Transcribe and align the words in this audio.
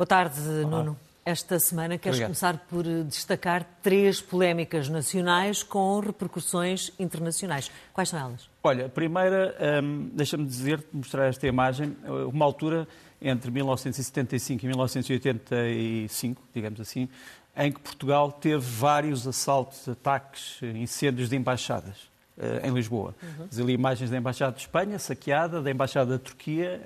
Boa 0.00 0.06
tarde, 0.06 0.40
Nuno. 0.40 0.96
Esta 1.26 1.60
semana 1.60 1.98
queres 1.98 2.16
Obrigado. 2.16 2.28
começar 2.28 2.56
por 2.70 2.84
destacar 3.04 3.66
três 3.82 4.18
polémicas 4.18 4.88
nacionais 4.88 5.62
com 5.62 6.00
repercussões 6.00 6.90
internacionais. 6.98 7.70
Quais 7.92 8.08
são 8.08 8.18
elas? 8.18 8.48
Olha, 8.64 8.86
a 8.86 8.88
primeira, 8.88 9.54
hum, 9.84 10.08
deixa-me 10.14 10.46
dizer, 10.46 10.82
mostrar 10.90 11.26
esta 11.26 11.46
imagem, 11.46 11.94
uma 12.32 12.46
altura 12.46 12.88
entre 13.20 13.50
1975 13.50 14.64
e 14.64 14.68
1985, 14.68 16.42
digamos 16.54 16.80
assim, 16.80 17.06
em 17.54 17.70
que 17.70 17.80
Portugal 17.80 18.32
teve 18.32 18.64
vários 18.64 19.28
assaltos, 19.28 19.86
ataques, 19.86 20.62
incêndios 20.62 21.28
de 21.28 21.36
embaixadas 21.36 22.08
uh, 22.38 22.66
em 22.66 22.72
Lisboa. 22.72 23.14
Uhum. 23.22 23.62
ali 23.62 23.74
imagens 23.74 24.08
da 24.08 24.16
Embaixada 24.16 24.52
de 24.52 24.62
Espanha 24.62 24.98
saqueada, 24.98 25.60
da 25.60 25.70
Embaixada 25.70 26.12
da 26.12 26.18
Turquia. 26.18 26.80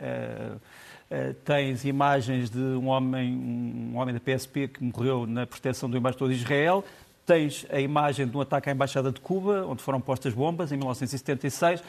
Uh, 1.15 1.31
uh, 1.31 1.35
tens 1.45 1.85
imagens 1.85 2.51
de 2.51 2.59
um 2.59 2.89
homem, 2.89 3.35
um 3.35 3.97
homem 3.97 4.15
da 4.15 4.21
PSP 4.21 4.69
que 4.69 4.83
morreu 4.83 5.27
na 5.27 5.47
proteção 5.47 5.89
do 5.89 5.97
embaixador 5.97 6.31
de 6.31 6.37
Israel. 6.37 6.85
Tens 7.27 7.67
a 7.71 7.81
imagem 7.81 8.27
de 8.27 8.37
um 8.37 8.41
ataque 8.41 8.69
à 8.69 8.73
Embaixada 8.73 9.11
de 9.11 9.21
Cuba, 9.21 9.65
onde 9.67 9.83
foram 9.83 10.01
postas 10.01 10.35
bombas 10.35 10.73
em 10.73 10.77
1976. 10.77 11.83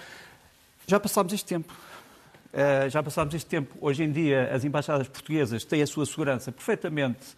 Já 0.88 1.00
passámos 1.00 1.34
este 1.34 1.46
tempo. 1.46 1.74
Uh, 2.54 2.90
já 2.90 3.04
passámos 3.04 3.34
este 3.34 3.48
tempo. 3.48 3.76
Hoje 3.82 4.04
em 4.04 4.12
dia, 4.12 4.50
as 4.54 4.64
embaixadas 4.64 5.08
portuguesas 5.08 5.66
têm 5.66 5.82
a 5.82 5.88
sua 5.88 6.06
segurança 6.06 6.52
perfeitamente 6.52 7.36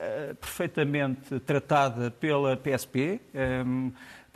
eh, 0.00 0.32
perfeitamente 0.40 1.40
tratada 1.40 2.08
pela 2.08 2.56
PSP. 2.56 3.20
Um, 3.34 3.90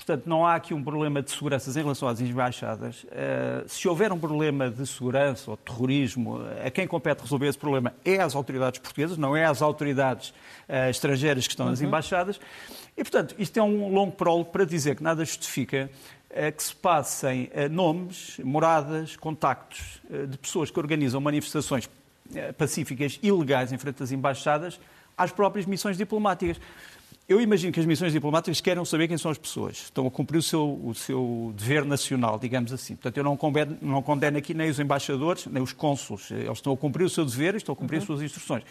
portanto, 0.05 0.27
não 0.27 0.45
há 0.45 0.57
aqui 0.57 0.75
um 0.75 0.83
problema 0.83 1.23
de 1.23 1.31
segurança 1.31 1.71
em 1.71 1.83
relação 1.83 2.09
às 2.09 2.21
embaixadas. 2.21 3.05
Uh, 3.05 3.69
se 3.69 3.87
houver 3.89 4.13
um 4.13 4.19
problema 4.19 4.71
de 4.71 4.87
segurança 4.87 5.51
ou 5.51 5.57
de 5.57 5.63
terrorismo, 5.63 6.41
a 6.65 6.71
quem 6.71 6.87
compete 6.87 7.21
resolver 7.21 7.47
esse 7.47 7.59
problema 7.59 7.95
é 8.05 8.21
às 8.21 8.35
autoridades 8.35 8.81
portuguesas, 8.81 9.17
não 9.17 9.37
é 9.37 9.45
às 9.45 9.63
autoridades 9.63 10.31
uh, 10.69 10.91
estrangeiras 10.91 11.47
que 11.47 11.53
estão 11.53 11.67
nas 11.67 11.81
uhum. 11.81 11.87
embaixadas. 11.87 12.41
E, 12.97 13.03
portanto, 13.03 13.35
isto 13.39 13.57
é 13.57 13.63
um 13.63 13.93
longo 13.93 14.13
prólogo 14.13 14.51
para 14.51 14.65
dizer 14.65 14.97
que 14.97 15.03
nada 15.03 15.25
justifica 15.25 15.91
que 16.57 16.63
se 16.63 16.75
passem 16.75 17.51
nomes, 17.71 18.41
moradas, 18.43 19.17
contactos 19.17 20.01
de 20.29 20.39
pessoas 20.39 20.71
que 20.71 20.79
organizam 20.79 21.21
manifestações 21.21 21.91
pacíficas 22.57 23.19
ilegais 23.23 23.71
em 23.71 23.77
frente 23.77 24.03
às 24.03 24.13
embaixadas 24.13 24.81
às 25.17 25.31
próprias 25.31 25.67
missões 25.67 25.97
diplomáticas. 25.97 26.61
Eu 27.29 27.41
imagino 27.41 27.73
que 27.73 27.79
as 27.79 27.87
missões 27.87 28.13
diplomáticas 28.13 28.61
querem 28.61 28.85
saber 28.85 29.07
quem 29.07 29.17
são 29.17 29.31
as 29.31 29.39
pessoas. 29.39 29.77
Estão 29.77 30.07
a 30.07 30.11
cumprir 30.11 30.39
o 30.39 30.43
seu, 30.43 30.81
o 30.85 30.95
seu 30.95 31.55
dever 31.57 31.85
nacional, 31.85 32.39
digamos 32.39 32.73
assim. 32.73 32.97
Portanto, 32.97 33.17
eu 33.17 33.25
não 33.25 33.37
condeno, 33.37 33.79
não 33.81 34.03
condeno 34.03 34.39
aqui 34.39 34.53
nem 34.53 34.69
os 34.69 34.81
embaixadores, 34.81 35.47
nem 35.47 35.63
os 35.63 35.73
cônsules. 35.73 36.31
Eles 36.31 36.59
estão 36.59 36.73
a 36.73 36.77
cumprir 36.77 37.05
o 37.05 37.09
seu 37.09 37.25
dever 37.25 37.55
e 37.55 37.59
estão 37.59 37.73
a 37.73 37.77
cumprir 37.77 37.99
uhum. 37.99 38.03
as 38.03 38.07
suas 38.07 38.23
instruções. 38.23 38.65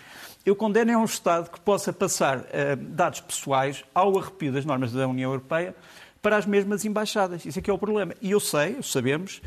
Eu 0.46 0.56
condeno 0.56 0.92
é 0.92 0.98
um 0.98 1.06
Estado 1.06 1.50
que 1.50 1.60
possa 1.62 1.94
passar 1.94 2.40
uh, 2.40 2.76
dados 2.76 3.22
pessoais 3.22 3.86
ao 3.96 4.18
arrepio 4.18 4.52
das 4.52 4.66
normas 4.66 4.92
da 4.92 5.08
União 5.08 5.32
Europeia 5.32 5.74
para 6.22 6.38
as 6.38 6.46
mesmas 6.46 6.84
embaixadas. 6.84 7.46
Isso 7.46 7.58
é 7.58 7.62
que 7.62 7.70
é 7.70 7.74
o 7.74 7.78
problema. 7.78 8.14
E 8.22 8.32
eu 8.32 8.40
sei, 8.40 8.78
sabemos, 8.84 9.42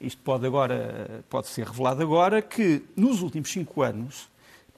isto 0.00 0.20
pode, 0.22 0.44
agora, 0.44 1.24
pode 1.30 1.46
ser 1.46 1.64
revelado 1.64 2.02
agora, 2.02 2.42
que 2.42 2.82
nos 2.96 3.22
últimos 3.22 3.50
cinco 3.50 3.82
anos 3.82 4.28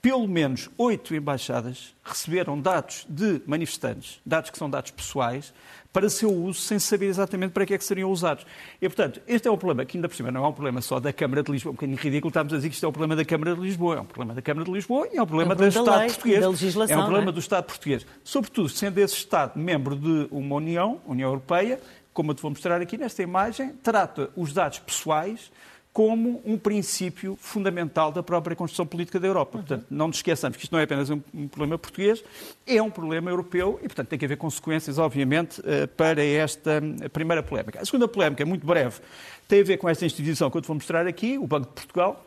pelo 0.01 0.27
menos 0.27 0.71
oito 0.79 1.15
embaixadas 1.15 1.95
receberam 2.03 2.61
dados 2.61 3.07
de 3.09 3.43
manifestantes, 3.47 4.21
dados 4.25 4.51
que 4.51 4.59
são 4.59 4.69
dados 4.69 4.91
pessoais, 4.91 5.53
para 5.93 6.09
seu 6.09 6.33
uso 6.33 6.61
sem 6.61 6.79
saber 6.79 7.07
exatamente 7.07 7.53
para 7.53 7.67
que 7.67 7.75
é 7.75 7.79
que 7.79 7.85
seriam 7.85 8.11
usados. 8.11 8.47
E, 8.81 8.89
portanto, 8.89 9.21
este 9.27 9.49
é 9.49 9.51
um 9.51 9.57
problema 9.57 9.85
que 9.85 9.97
ainda 9.97 10.09
por 10.09 10.15
cima 10.15 10.31
não 10.31 10.45
é 10.45 10.49
um 10.49 10.53
problema 10.53 10.81
só 10.81 11.01
da 11.01 11.13
Câmara 11.13 11.43
de 11.43 11.51
Lisboa, 11.51 11.73
um 11.73 11.75
bocadinho 11.75 11.99
ridículo 11.99 12.29
estamos 12.29 12.53
a 12.53 12.57
dizer 12.57 12.69
que 12.69 12.75
isto 12.75 12.87
é 12.87 12.89
um 12.89 12.93
problema 12.93 13.17
da 13.17 13.25
Câmara 13.25 13.55
de 13.55 13.61
Lisboa, 13.61 13.97
é 13.97 14.01
um 14.01 14.05
problema 14.05 14.35
da 14.35 14.43
Câmara 14.43 14.65
de 14.65 14.73
Lisboa 14.73 15.09
e 15.13 15.17
é 15.17 15.23
um 15.23 15.27
problema, 15.27 15.53
é 15.53 15.55
um 15.55 15.57
problema 15.57 15.71
do 15.73 15.91
Estado 15.91 16.07
português. 16.07 16.41
Da 16.41 16.49
legislação, 16.49 16.97
é 16.97 16.99
um 16.99 17.05
problema 17.05 17.31
é? 17.31 17.33
do 17.33 17.41
Estado 17.41 17.65
português. 17.65 18.07
Sobretudo, 18.23 18.69
sendo 18.69 18.99
esse 18.99 19.15
Estado 19.15 19.59
membro 19.59 19.97
de 19.97 20.29
uma 20.31 20.57
União, 20.57 21.01
União 21.07 21.29
Europeia, 21.29 21.81
como 22.13 22.31
eu 22.31 22.35
te 22.35 22.43
vou 22.43 22.51
mostrar 22.51 22.81
aqui 22.81 22.97
nesta 22.97 23.23
imagem, 23.23 23.73
trata 23.83 24.31
os 24.37 24.53
dados 24.53 24.79
pessoais 24.79 25.51
como 25.93 26.41
um 26.45 26.57
princípio 26.57 27.37
fundamental 27.41 28.13
da 28.13 28.23
própria 28.23 28.55
construção 28.55 28.87
política 28.87 29.19
da 29.19 29.27
Europa. 29.27 29.59
Uhum. 29.59 29.65
Portanto, 29.65 29.87
não 29.91 30.09
nos 30.09 30.19
esqueçamos 30.19 30.57
que 30.57 30.65
isto 30.65 30.73
não 30.73 30.79
é 30.79 30.85
apenas 30.85 31.11
um, 31.11 31.21
um, 31.35 31.49
problema 31.49 31.77
português, 31.79 32.23
é 32.67 32.81
um 32.81 32.91
problema 32.91 33.31
europeu 33.31 33.79
e, 33.83 33.87
portanto, 33.87 34.09
tem 34.09 34.19
que 34.19 34.25
haver 34.25 34.37
consequências, 34.37 34.99
obviamente, 34.99 35.61
uh, 35.61 35.89
para 35.97 36.25
esta 36.25 36.81
primeira 37.13 37.43
polémica. 37.43 37.81
A 37.81 37.85
segunda 37.85 38.07
polémica, 38.07 38.47
muito 38.47 38.65
breve, 38.65 39.01
tem 39.49 39.61
a 39.61 39.65
ver 39.65 39.79
com 39.79 39.89
esta 39.89 40.07
instituição 40.07 40.49
que 40.49 40.57
eu 40.57 40.63
te 40.63 40.69
vou 40.69 40.77
mostrar 40.77 41.07
aqui, 41.07 41.37
o 41.37 41.47
Banco 41.47 41.67
de 41.69 41.75
Portugal. 41.75 42.25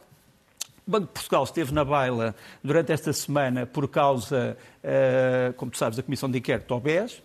O 0.86 0.92
Banco 0.92 1.08
de 1.08 1.14
Portugal 1.14 1.44
esteve 1.46 1.74
na 1.74 1.86
baila 1.86 2.36
durante 2.62 2.92
esta 2.92 3.14
semana 3.14 3.66
por 3.66 3.88
causa, 3.88 4.58
uh, 4.84 5.54
como 5.54 5.72
tu 5.72 5.78
sabes, 5.78 5.96
da 5.96 6.04
Comissão 6.04 6.30
de 6.30 6.38
Inquérito 6.38 6.74
ao 6.74 6.82
BES. 6.82 7.22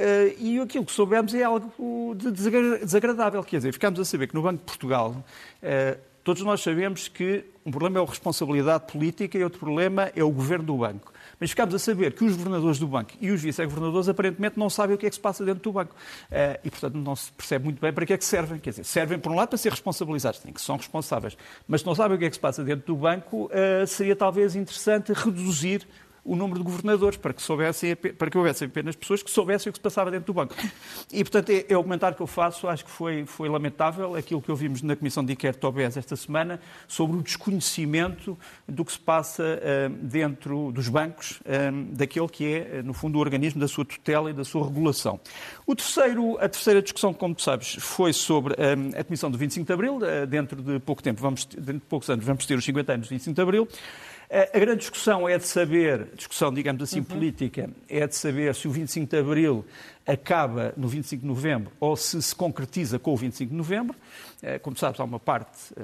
Uh, 0.00 0.34
e 0.38 0.58
aquilo 0.58 0.86
que 0.86 0.92
soubemos 0.92 1.34
é 1.34 1.42
algo 1.42 2.14
de 2.14 2.30
desagradável. 2.30 3.44
Quer 3.44 3.58
dizer, 3.58 3.72
ficamos 3.74 4.00
a 4.00 4.04
saber 4.06 4.28
que 4.28 4.34
no 4.34 4.40
Banco 4.40 4.56
de 4.56 4.64
Portugal, 4.64 5.10
uh, 5.10 6.00
todos 6.24 6.42
nós 6.42 6.62
sabemos 6.62 7.06
que 7.06 7.44
um 7.66 7.70
problema 7.70 8.00
é 8.00 8.02
a 8.02 8.06
responsabilidade 8.06 8.90
política 8.90 9.36
e 9.36 9.44
outro 9.44 9.60
problema 9.60 10.10
é 10.16 10.24
o 10.24 10.30
governo 10.30 10.64
do 10.64 10.76
banco. 10.78 11.12
Mas 11.38 11.50
ficamos 11.50 11.74
a 11.74 11.78
saber 11.78 12.14
que 12.14 12.24
os 12.24 12.34
governadores 12.34 12.78
do 12.78 12.86
banco 12.86 13.10
e 13.20 13.30
os 13.30 13.42
vice-governadores 13.42 14.08
aparentemente 14.08 14.58
não 14.58 14.70
sabem 14.70 14.96
o 14.96 14.98
que 14.98 15.04
é 15.04 15.10
que 15.10 15.16
se 15.16 15.20
passa 15.20 15.44
dentro 15.44 15.64
do 15.64 15.72
banco. 15.72 15.94
Uh, 16.30 16.58
e, 16.64 16.70
portanto, 16.70 16.94
não 16.94 17.14
se 17.14 17.30
percebe 17.32 17.66
muito 17.66 17.78
bem 17.78 17.92
para 17.92 18.06
que 18.06 18.14
é 18.14 18.16
que 18.16 18.24
servem. 18.24 18.58
Quer 18.58 18.70
dizer, 18.70 18.84
servem, 18.84 19.18
por 19.18 19.30
um 19.30 19.34
lado, 19.34 19.50
para 19.50 19.58
ser 19.58 19.68
responsabilizados, 19.68 20.40
têm 20.40 20.50
que 20.50 20.62
são 20.62 20.78
responsáveis. 20.78 21.36
Mas 21.68 21.82
se 21.82 21.86
não 21.86 21.94
sabem 21.94 22.16
o 22.16 22.18
que 22.18 22.24
é 22.24 22.30
que 22.30 22.36
se 22.36 22.40
passa 22.40 22.64
dentro 22.64 22.86
do 22.86 22.96
banco, 22.96 23.50
seria 23.86 24.16
talvez 24.16 24.56
interessante 24.56 25.12
reduzir 25.12 25.86
o 26.24 26.36
número 26.36 26.60
de 26.60 26.64
governadores, 26.64 27.16
para 27.16 27.32
que, 27.32 27.42
soubessem, 27.42 27.96
para 27.96 28.30
que 28.30 28.36
houvessem 28.36 28.68
apenas 28.68 28.94
pessoas 28.94 29.22
que 29.22 29.30
soubessem 29.30 29.70
o 29.70 29.72
que 29.72 29.78
se 29.78 29.82
passava 29.82 30.10
dentro 30.10 30.26
do 30.26 30.34
banco. 30.34 30.54
E, 31.12 31.24
portanto, 31.24 31.50
é, 31.50 31.64
é 31.68 31.76
o 31.76 31.82
comentário 31.82 32.16
que 32.16 32.22
eu 32.22 32.26
faço. 32.26 32.68
Acho 32.68 32.84
que 32.84 32.90
foi, 32.90 33.24
foi 33.26 33.48
lamentável 33.48 34.14
aquilo 34.14 34.40
que 34.40 34.50
ouvimos 34.50 34.82
na 34.82 34.94
Comissão 34.94 35.24
de 35.24 35.32
Inquérito 35.32 35.66
OBES 35.66 35.96
esta 35.96 36.16
semana 36.16 36.60
sobre 36.86 37.16
o 37.16 37.22
desconhecimento 37.22 38.38
do 38.68 38.84
que 38.84 38.92
se 38.92 38.98
passa 38.98 39.42
uh, 39.42 39.88
dentro 40.02 40.72
dos 40.72 40.88
bancos, 40.88 41.40
uh, 41.40 41.94
daquele 41.94 42.28
que 42.28 42.44
é, 42.46 42.82
no 42.82 42.92
fundo, 42.92 43.16
o 43.16 43.20
organismo 43.20 43.60
da 43.60 43.68
sua 43.68 43.84
tutela 43.84 44.30
e 44.30 44.32
da 44.32 44.44
sua 44.44 44.64
regulação. 44.64 45.18
O 45.66 45.74
terceiro, 45.74 46.38
a 46.38 46.48
terceira 46.48 46.82
discussão, 46.82 47.12
como 47.12 47.34
tu 47.34 47.42
sabes, 47.42 47.76
foi 47.80 48.12
sobre 48.12 48.54
uh, 48.54 48.98
a 48.98 49.04
Comissão 49.04 49.30
do 49.30 49.38
25 49.38 49.66
de 49.66 49.72
Abril. 49.72 49.98
dentro 50.28 50.62
de 50.62 50.78
pouco 50.80 51.02
tempo, 51.02 51.20
vamos, 51.20 51.44
dentro 51.44 51.74
de 51.74 51.80
poucos 51.80 52.08
anos, 52.10 52.24
vamos 52.24 52.46
ter 52.46 52.56
os 52.56 52.64
50 52.64 52.92
anos 52.92 53.08
do 53.08 53.10
25 53.10 53.34
de 53.34 53.42
Abril. 53.42 53.68
A 54.30 54.58
grande 54.60 54.78
discussão 54.78 55.28
é 55.28 55.36
de 55.36 55.46
saber, 55.46 56.06
discussão, 56.14 56.54
digamos 56.54 56.80
assim, 56.84 57.00
uhum. 57.00 57.04
política, 57.04 57.68
é 57.88 58.06
de 58.06 58.14
saber 58.14 58.54
se 58.54 58.68
o 58.68 58.70
25 58.70 59.10
de 59.10 59.18
Abril 59.18 59.64
acaba 60.06 60.72
no 60.76 60.86
25 60.86 61.22
de 61.22 61.26
Novembro 61.26 61.72
ou 61.80 61.96
se 61.96 62.22
se 62.22 62.34
concretiza 62.34 62.96
com 62.96 63.12
o 63.12 63.16
25 63.16 63.50
de 63.50 63.56
Novembro. 63.56 63.96
Eh, 64.40 64.60
como 64.60 64.76
sabes, 64.76 65.00
há 65.00 65.04
uma 65.04 65.18
parte 65.18 65.74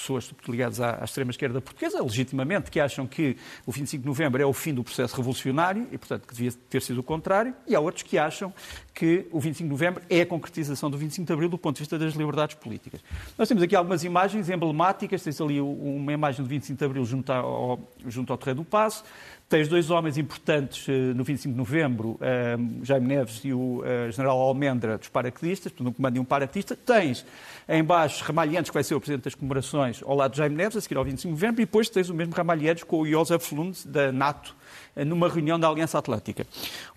pessoas 0.00 0.32
ligadas 0.48 0.80
à, 0.80 1.00
à 1.00 1.04
extrema-esquerda 1.04 1.60
portuguesa, 1.60 2.02
legitimamente, 2.02 2.70
que 2.70 2.80
acham 2.80 3.06
que 3.06 3.36
o 3.66 3.72
25 3.72 4.02
de 4.02 4.06
novembro 4.08 4.42
é 4.42 4.46
o 4.46 4.52
fim 4.52 4.72
do 4.74 4.82
processo 4.82 5.16
revolucionário 5.16 5.86
e, 5.92 5.98
portanto, 5.98 6.26
que 6.26 6.34
devia 6.34 6.52
ter 6.68 6.82
sido 6.82 6.98
o 6.98 7.02
contrário, 7.02 7.54
e 7.66 7.74
há 7.74 7.80
outros 7.80 8.02
que 8.02 8.18
acham 8.18 8.52
que 8.94 9.26
o 9.30 9.38
25 9.38 9.64
de 9.64 9.70
novembro 9.70 10.02
é 10.10 10.22
a 10.22 10.26
concretização 10.26 10.90
do 10.90 10.98
25 10.98 11.26
de 11.26 11.32
abril 11.32 11.48
do 11.48 11.58
ponto 11.58 11.76
de 11.76 11.82
vista 11.82 11.98
das 11.98 12.14
liberdades 12.14 12.56
políticas. 12.56 13.00
Nós 13.36 13.46
temos 13.48 13.62
aqui 13.62 13.76
algumas 13.76 14.02
imagens 14.02 14.50
emblemáticas, 14.50 15.22
tens 15.22 15.40
ali 15.40 15.60
uma 15.60 16.12
imagem 16.12 16.42
do 16.42 16.48
25 16.48 16.78
de 16.78 16.84
abril 16.84 17.04
junto 17.04 17.32
ao, 17.32 17.78
junto 18.06 18.32
ao 18.32 18.38
Terreiro 18.38 18.62
do 18.62 18.64
Passo, 18.64 19.04
Tens 19.48 19.66
dois 19.66 19.90
homens 19.90 20.18
importantes 20.18 20.86
eh, 20.90 21.14
no 21.14 21.24
25 21.24 21.54
de 21.54 21.56
novembro, 21.56 22.18
eh, 22.20 22.58
Jaime 22.82 23.06
Neves 23.06 23.40
e 23.42 23.54
o 23.54 23.82
eh, 23.82 24.10
general 24.10 24.38
Almendra, 24.38 24.98
dos 24.98 25.08
paraquedistas, 25.08 25.72
um 25.80 25.90
comando 25.90 26.18
e 26.18 26.20
um 26.20 26.24
paraquedista. 26.24 26.76
Tens 26.76 27.24
em 27.66 27.82
baixo 27.82 28.22
Ramalhantes, 28.24 28.68
que 28.68 28.74
vai 28.74 28.84
ser 28.84 28.94
o 28.94 29.00
presidente 29.00 29.24
das 29.24 29.34
comemorações, 29.34 30.02
ao 30.02 30.14
lado 30.14 30.32
de 30.32 30.38
Jaime 30.38 30.54
Neves, 30.54 30.76
a 30.76 30.80
seguir 30.82 30.98
ao 30.98 31.04
25 31.04 31.34
de 31.34 31.40
novembro, 31.40 31.62
e 31.62 31.64
depois 31.64 31.88
tens 31.88 32.10
o 32.10 32.14
mesmo 32.14 32.34
Ramalhantes 32.34 32.84
com 32.84 33.00
o 33.00 33.08
Josef 33.08 33.54
Lund, 33.54 33.88
da 33.88 34.12
NATO, 34.12 34.54
numa 34.94 35.30
reunião 35.30 35.58
da 35.58 35.66
Aliança 35.66 35.96
Atlântica. 35.96 36.46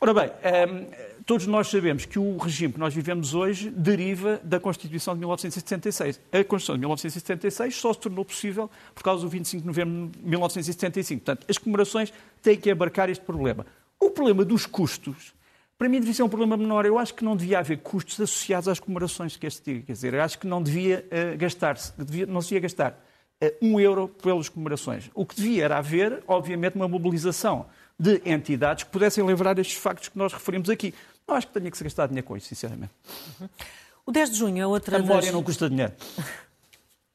Ora 0.02 0.14
bem, 0.14 0.30
todos 1.32 1.48
nós 1.48 1.70
sabemos 1.70 2.04
que 2.04 2.20
o 2.20 2.36
regime 2.36 2.74
que 2.74 2.80
nós 2.80 2.94
vivemos 2.94 3.34
hoje 3.34 3.70
deriva 3.70 4.42
da 4.44 4.60
Constituição 4.60 5.14
de 5.14 5.22
1976. 5.22 6.20
A 6.30 6.44
Constituição 6.44 6.76
de 6.76 6.80
1976 6.82 7.74
só 7.74 7.94
se 7.94 8.00
tornou 8.02 8.26
possível 8.26 8.70
por 8.94 9.02
causa 9.02 9.24
do 9.24 9.30
25 9.30 9.62
de 9.62 9.66
novembro 9.66 10.10
de 10.10 10.28
1975. 10.28 11.22
Portanto, 11.24 11.46
as 11.50 11.58
comemorações 11.58 12.12
têm 12.42 12.58
que 12.58 12.70
abarcar 12.70 13.10
este 13.10 13.24
problema. 13.24 13.66
O 13.98 14.10
problema 14.10 14.44
dos 14.44 14.66
custos, 14.66 15.34
para 15.78 15.88
mim, 15.88 16.00
devia 16.00 16.14
ser 16.14 16.24
um 16.24 16.28
problema 16.28 16.58
menor. 16.58 16.86
Eu 16.86 17.00
acho 17.00 17.14
que 17.14 17.24
não 17.24 17.38
devia 17.38 17.60
haver 17.60 17.78
custos 17.78 18.20
associados 18.20 18.68
às 18.68 18.82
comemorações 18.82 19.38
que 19.38 19.48
este 19.48 19.74
dia. 19.74 19.84
Quer 19.84 19.94
dizer, 19.94 20.14
eu 20.14 20.22
acho 20.22 20.38
que 20.38 20.46
não 20.46 20.62
devia 20.62 21.08
uh, 21.08 21.38
gastar-se, 21.38 21.94
não 22.28 22.42
se 22.42 22.50
devia 22.50 22.60
gastar 22.60 23.02
uh, 23.42 23.56
um 23.62 23.80
euro 23.80 24.10
pelas 24.10 24.50
comemorações. 24.50 25.10
O 25.14 25.26
que 25.26 25.38
devia 25.38 25.64
era 25.64 25.78
haver, 25.78 26.22
obviamente, 26.28 26.76
uma 26.76 26.90
mobilização 26.90 27.68
de 28.02 28.20
entidades 28.26 28.84
que 28.84 28.90
pudessem 28.90 29.24
lembrar 29.24 29.58
estes 29.60 29.78
factos 29.78 30.10
que 30.10 30.18
nós 30.18 30.34
referimos 30.34 30.72
aqui. 30.72 30.92
Acho 31.34 31.48
que 31.48 31.54
tenha 31.54 31.70
que 31.70 31.78
se 31.78 31.84
gastar 31.84 32.08
dinheiro 32.08 32.28
com 32.28 32.38
isso, 32.38 32.48
sinceramente. 32.48 32.92
Uhum. 33.40 33.50
O 34.06 34.12
10 34.12 34.32
de 34.32 34.38
junho 34.38 34.62
é 34.62 34.68
outra. 34.68 34.98
A 34.98 35.00
memória 35.00 35.24
das... 35.24 35.32
não 35.32 35.44
custa 35.44 35.70
dinheiro. 35.70 35.94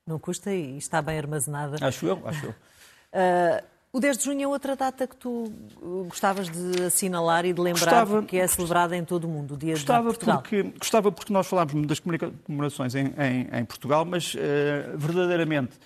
Não 0.06 0.18
custa 0.18 0.54
e 0.54 0.78
está 0.78 1.02
bem 1.02 1.18
armazenada. 1.18 1.84
Acho 1.84 2.06
eu, 2.06 2.22
acho 2.26 2.46
eu. 2.46 2.50
Uh, 2.50 3.64
O 3.96 4.00
10 4.00 4.18
de 4.18 4.24
junho 4.24 4.42
é 4.42 4.46
outra 4.46 4.76
data 4.76 5.06
que 5.06 5.16
tu 5.16 5.44
uh, 5.80 6.04
gostavas 6.06 6.50
de 6.50 6.82
assinalar 6.84 7.46
e 7.46 7.54
de 7.54 7.60
lembrar 7.62 7.80
gostava, 7.80 8.22
que 8.22 8.36
é 8.36 8.46
celebrada 8.46 8.94
em 8.94 9.02
todo 9.02 9.24
o 9.24 9.28
mundo, 9.28 9.54
o 9.54 9.56
Dia 9.56 9.72
gostava 9.72 10.00
de 10.00 10.04
Portugal. 10.08 10.42
Porque, 10.42 10.62
gostava 10.78 11.10
porque 11.10 11.32
nós 11.32 11.46
falámos 11.46 11.86
das 11.86 11.98
comemorações 11.98 12.94
em, 12.94 13.06
em, 13.06 13.48
em 13.58 13.64
Portugal, 13.64 14.04
mas 14.04 14.34
uh, 14.34 14.38
verdadeiramente 14.98 15.78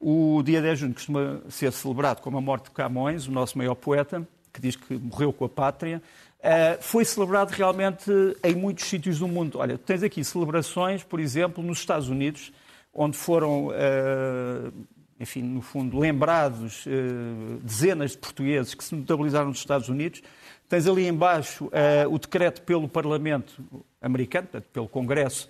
o 0.00 0.42
dia 0.42 0.62
10 0.62 0.78
de 0.78 0.80
junho 0.80 0.94
costuma 0.94 1.42
ser 1.50 1.70
celebrado 1.72 2.22
como 2.22 2.38
a 2.38 2.40
morte 2.40 2.64
de 2.64 2.70
Camões, 2.70 3.28
o 3.28 3.32
nosso 3.32 3.58
maior 3.58 3.74
poeta, 3.74 4.26
que 4.50 4.62
diz 4.62 4.74
que 4.74 4.94
morreu 4.94 5.30
com 5.30 5.44
a 5.44 5.48
pátria. 5.50 6.00
Uh, 6.38 6.80
foi 6.80 7.04
celebrado 7.04 7.50
realmente 7.50 8.10
em 8.44 8.54
muitos 8.54 8.84
sítios 8.84 9.18
do 9.18 9.26
mundo. 9.26 9.58
Olha, 9.58 9.76
tens 9.76 10.04
aqui 10.04 10.22
celebrações, 10.22 11.02
por 11.02 11.18
exemplo, 11.18 11.64
nos 11.64 11.78
Estados 11.78 12.08
Unidos, 12.08 12.52
onde 12.94 13.16
foram, 13.16 13.68
uh, 13.68 14.72
enfim, 15.18 15.42
no 15.42 15.60
fundo, 15.60 15.98
lembrados 15.98 16.86
uh, 16.86 17.58
dezenas 17.60 18.12
de 18.12 18.18
portugueses 18.18 18.72
que 18.72 18.84
se 18.84 18.94
notabilizaram 18.94 19.48
nos 19.48 19.58
Estados 19.58 19.88
Unidos. 19.88 20.22
Tens 20.68 20.86
ali 20.86 21.08
embaixo 21.08 21.70
o 22.10 22.18
decreto 22.18 22.60
pelo 22.60 22.86
Parlamento 22.86 23.64
americano, 24.02 24.48
portanto, 24.48 24.70
pelo 24.70 24.86
Congresso, 24.86 25.48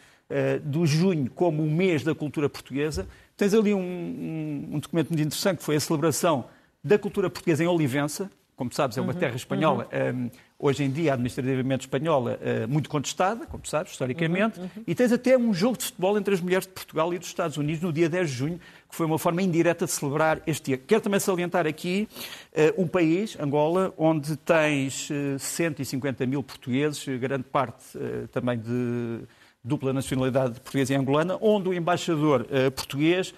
do 0.62 0.87
junho 0.87 1.29
como 1.29 1.61
o 1.61 1.69
mês 1.69 2.05
da 2.05 2.14
cultura 2.14 2.49
portuguesa. 2.49 3.05
Tens 3.37 3.52
ali 3.52 3.75
um, 3.75 3.81
um, 3.81 4.69
um 4.75 4.79
documento 4.79 5.08
muito 5.08 5.23
interessante 5.23 5.58
que 5.58 5.64
foi 5.64 5.75
a 5.75 5.81
celebração 5.81 6.44
da 6.85 6.96
cultura 6.96 7.29
portuguesa 7.29 7.64
em 7.64 7.67
Olivença, 7.67 8.31
como 8.58 8.73
sabes, 8.73 8.99
é 8.99 9.00
uma 9.00 9.12
uhum, 9.12 9.19
terra 9.19 9.37
espanhola. 9.37 9.88
Uhum. 9.93 10.25
Um, 10.25 10.31
hoje 10.58 10.82
em 10.82 10.90
dia 10.90 11.12
administrativamente 11.12 11.87
espanhola, 11.87 12.38
eh, 12.43 12.66
muito 12.66 12.90
contestada, 12.90 13.46
como 13.46 13.64
sabes, 13.64 13.93
historicamente, 13.93 14.58
uhum, 14.58 14.64
uhum. 14.76 14.82
e 14.87 14.94
tens 14.94 15.12
até 15.12 15.38
um 15.38 15.55
jogo 15.55 15.78
de 15.78 15.84
futebol 15.84 16.19
entre 16.19 16.34
as 16.34 16.40
mulheres 16.40 16.66
de 16.66 16.72
Portugal 16.72 17.14
e 17.14 17.19
dos 17.19 17.28
Estados 17.28 17.56
Unidos 17.56 17.81
no 17.81 17.93
dia 17.93 18.08
10 18.08 18.28
de 18.28 18.34
junho, 18.34 18.60
que 18.88 18.96
foi 18.96 19.06
uma 19.06 19.19
forma 19.19 19.40
indireta 19.40 19.84
de 19.84 19.93
celebrar 19.93 20.43
este 20.46 20.66
dia. 20.66 20.78
Quero 20.78 21.00
também 21.00 21.20
salientar 21.20 21.64
aqui 21.66 22.08
uh, 22.52 22.82
um 22.82 22.88
país, 22.88 23.37
Angola, 23.38 23.94
onde 23.96 24.37
tens 24.37 25.08
uh, 25.10 25.38
150 25.38 26.26
mil 26.26 26.43
portugueses, 26.43 27.06
grande 27.19 27.44
parte 27.44 27.96
uh, 27.96 28.26
também 28.28 28.58
de 28.58 29.20
dupla 29.62 29.93
nacionalidade 29.93 30.61
portuguesa 30.61 30.93
e 30.93 30.96
angolana, 30.96 31.38
onde 31.40 31.69
o 31.69 31.75
embaixador 31.75 32.46
português 32.75 33.34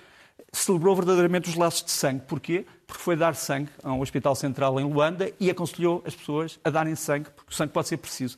celebrou 0.53 0.97
verdadeiramente 0.97 1.49
os 1.49 1.55
laços 1.55 1.85
de 1.85 1.91
sangue. 1.91 2.23
Porquê? 2.27 2.65
Porque 2.87 3.03
foi 3.03 3.15
dar 3.17 3.35
sangue 3.35 3.71
a 3.83 3.93
um 3.93 4.01
hospital 4.01 4.35
central 4.35 4.81
em 4.81 4.85
Luanda 4.85 5.31
e 5.39 5.51
aconselhou 5.51 6.03
as 6.05 6.15
pessoas 6.15 6.59
a 6.65 6.71
darem 6.71 6.95
sangue, 6.95 7.31
porque 7.31 7.53
o 7.53 7.55
sangue 7.55 7.73
pode 7.73 7.89
ser 7.89 7.99
preciso 7.99 8.37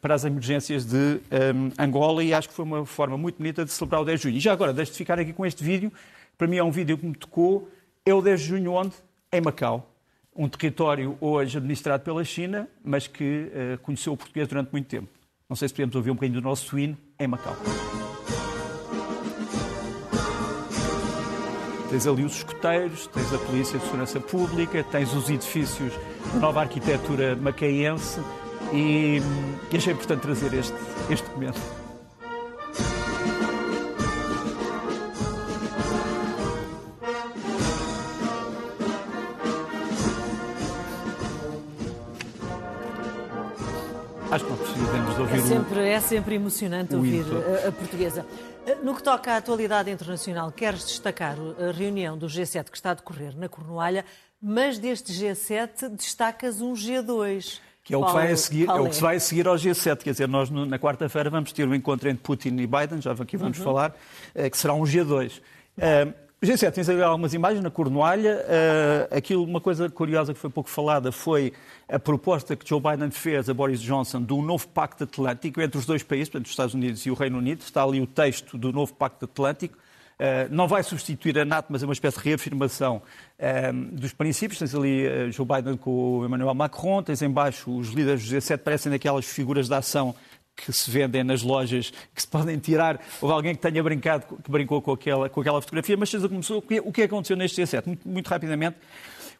para 0.00 0.14
as 0.14 0.24
emergências 0.24 0.84
de 0.84 1.20
um, 1.54 1.70
Angola 1.78 2.22
e 2.22 2.34
acho 2.34 2.48
que 2.48 2.54
foi 2.54 2.64
uma 2.64 2.84
forma 2.84 3.16
muito 3.16 3.38
bonita 3.38 3.64
de 3.64 3.72
celebrar 3.72 4.02
o 4.02 4.04
10 4.04 4.20
de 4.20 4.22
junho. 4.24 4.36
E 4.36 4.40
já 4.40 4.52
agora, 4.52 4.72
deixe 4.72 4.92
de 4.92 4.98
ficar 4.98 5.18
aqui 5.18 5.32
com 5.32 5.46
este 5.46 5.64
vídeo. 5.64 5.92
Para 6.36 6.46
mim 6.46 6.56
é 6.56 6.64
um 6.64 6.70
vídeo 6.70 6.98
que 6.98 7.06
me 7.06 7.14
tocou. 7.14 7.70
É 8.04 8.12
o 8.12 8.20
10 8.20 8.40
de 8.40 8.46
junho 8.46 8.72
onde? 8.72 8.94
Em 9.32 9.40
Macau. 9.40 9.90
Um 10.36 10.48
território 10.48 11.16
hoje 11.20 11.56
administrado 11.56 12.02
pela 12.02 12.24
China, 12.24 12.68
mas 12.84 13.06
que 13.06 13.50
uh, 13.74 13.78
conheceu 13.78 14.12
o 14.12 14.16
português 14.16 14.48
durante 14.48 14.70
muito 14.72 14.86
tempo. 14.86 15.08
Não 15.48 15.56
sei 15.56 15.68
se 15.68 15.74
podemos 15.74 15.94
ouvir 15.94 16.10
um 16.10 16.14
bocadinho 16.14 16.40
do 16.40 16.44
nosso 16.44 16.78
hino 16.78 16.98
em 17.18 17.26
Macau. 17.28 17.56
Tens 21.94 22.08
ali 22.08 22.24
os 22.24 22.38
escoteiros, 22.38 23.06
tens 23.06 23.32
a 23.32 23.38
Polícia 23.38 23.78
de 23.78 23.84
Segurança 23.84 24.18
Pública, 24.18 24.82
tens 24.82 25.14
os 25.14 25.30
edifícios 25.30 25.92
da 26.32 26.40
nova 26.40 26.62
arquitetura 26.62 27.36
macaense 27.36 28.20
e, 28.72 29.22
e 29.70 29.76
achei 29.76 29.92
importante 29.92 30.22
trazer 30.22 30.52
este, 30.54 30.74
este 31.08 31.24
documento. 31.28 31.83
É 45.94 46.00
sempre 46.00 46.34
emocionante 46.34 46.92
ouvir 46.96 47.24
a, 47.64 47.68
a, 47.68 47.72
portuguesa. 47.72 48.26
No 48.82 48.96
que 48.96 49.02
toca 49.02 49.32
à 49.32 49.36
atualidade 49.36 49.92
internacional, 49.92 50.50
queres 50.50 50.84
destacar 50.84 51.36
a 51.56 51.70
reunião 51.70 52.18
do 52.18 52.26
G7 52.26 52.64
que 52.64 52.76
está 52.76 52.90
a 52.90 52.94
decorrer 52.94 53.36
na 53.36 53.48
Cornualha, 53.48 54.04
mas 54.42 54.76
deste 54.76 55.12
G7 55.12 55.90
destacas 55.90 56.60
um 56.60 56.72
G2. 56.72 57.60
Que 57.84 57.94
é 57.94 57.96
o, 57.96 58.04
que 58.04 58.12
vai 58.12 58.32
a 58.32 58.36
seguir, 58.36 58.68
é 58.68 58.72
o 58.72 58.88
que 58.88 58.96
se 58.96 59.00
vai 59.00 59.14
a 59.14 59.20
seguir 59.20 59.46
ao 59.46 59.54
G7. 59.54 59.98
Quer 59.98 60.10
dizer, 60.10 60.26
nós 60.26 60.50
na 60.50 60.80
quarta-feira 60.80 61.30
vamos 61.30 61.52
ter 61.52 61.64
um 61.64 61.72
encontro 61.72 62.08
entre 62.08 62.24
Putin 62.24 62.56
e 62.56 62.66
Biden, 62.66 63.00
já 63.00 63.12
aqui 63.12 63.36
vamos 63.36 63.58
uhum. 63.58 63.64
falar, 63.64 63.94
eh, 64.34 64.50
que 64.50 64.58
será 64.58 64.74
um 64.74 64.82
G2. 64.82 65.40
G7, 66.44 66.72
tens 66.72 66.88
ali 66.88 67.02
algumas 67.02 67.34
imagens 67.34 67.62
na 67.62 67.70
Cornualha. 67.70 68.44
Uh, 68.44 69.16
aquilo, 69.16 69.44
uma 69.44 69.60
coisa 69.60 69.88
curiosa 69.88 70.32
que 70.32 70.38
foi 70.38 70.50
pouco 70.50 70.70
falada 70.70 71.10
foi 71.10 71.52
a 71.88 71.98
proposta 71.98 72.54
que 72.56 72.68
Joe 72.68 72.80
Biden 72.80 73.10
fez 73.10 73.48
a 73.48 73.54
Boris 73.54 73.80
Johnson 73.80 74.22
do 74.22 74.40
novo 74.40 74.66
Pacto 74.68 75.04
Atlântico 75.04 75.60
entre 75.60 75.78
os 75.78 75.86
dois 75.86 76.02
países, 76.02 76.28
portanto, 76.28 76.46
os 76.46 76.52
Estados 76.52 76.74
Unidos 76.74 77.04
e 77.06 77.10
o 77.10 77.14
Reino 77.14 77.38
Unido. 77.38 77.60
Está 77.60 77.82
ali 77.82 78.00
o 78.00 78.06
texto 78.06 78.56
do 78.56 78.72
novo 78.72 78.94
Pacto 78.94 79.24
Atlântico. 79.24 79.76
Uh, 80.14 80.46
não 80.48 80.68
vai 80.68 80.82
substituir 80.84 81.36
a 81.38 81.44
NATO, 81.44 81.66
mas 81.70 81.82
é 81.82 81.86
uma 81.86 81.92
espécie 81.92 82.18
de 82.18 82.24
reafirmação 82.24 83.02
uh, 83.38 83.96
dos 83.96 84.12
princípios. 84.12 84.58
Tens 84.58 84.74
ali 84.74 85.06
uh, 85.06 85.32
Joe 85.32 85.46
Biden 85.46 85.76
com 85.76 86.20
o 86.20 86.24
Emmanuel 86.24 86.54
Macron, 86.54 87.02
tens 87.02 87.20
embaixo 87.20 87.76
os 87.76 87.88
líderes 87.88 88.28
do 88.28 88.36
G7, 88.36 88.58
parecem 88.58 88.92
daquelas 88.92 89.24
figuras 89.24 89.68
de 89.68 89.74
ação 89.74 90.14
que 90.56 90.72
se 90.72 90.90
vendem 90.90 91.24
nas 91.24 91.42
lojas, 91.42 91.92
que 92.14 92.20
se 92.20 92.28
podem 92.28 92.58
tirar. 92.58 93.00
Houve 93.20 93.34
alguém 93.34 93.54
que 93.54 93.60
tenha 93.60 93.82
brincado, 93.82 94.26
que 94.42 94.50
brincou 94.50 94.80
com 94.80 94.92
aquela, 94.92 95.28
com 95.28 95.40
aquela 95.40 95.60
fotografia, 95.60 95.96
mas 95.96 96.14
começou, 96.14 96.58
o 96.58 96.92
que 96.92 97.02
é 97.02 97.04
aconteceu 97.04 97.36
neste 97.36 97.62
G7? 97.62 97.86
Muito, 97.86 98.08
muito 98.08 98.28
rapidamente. 98.28 98.76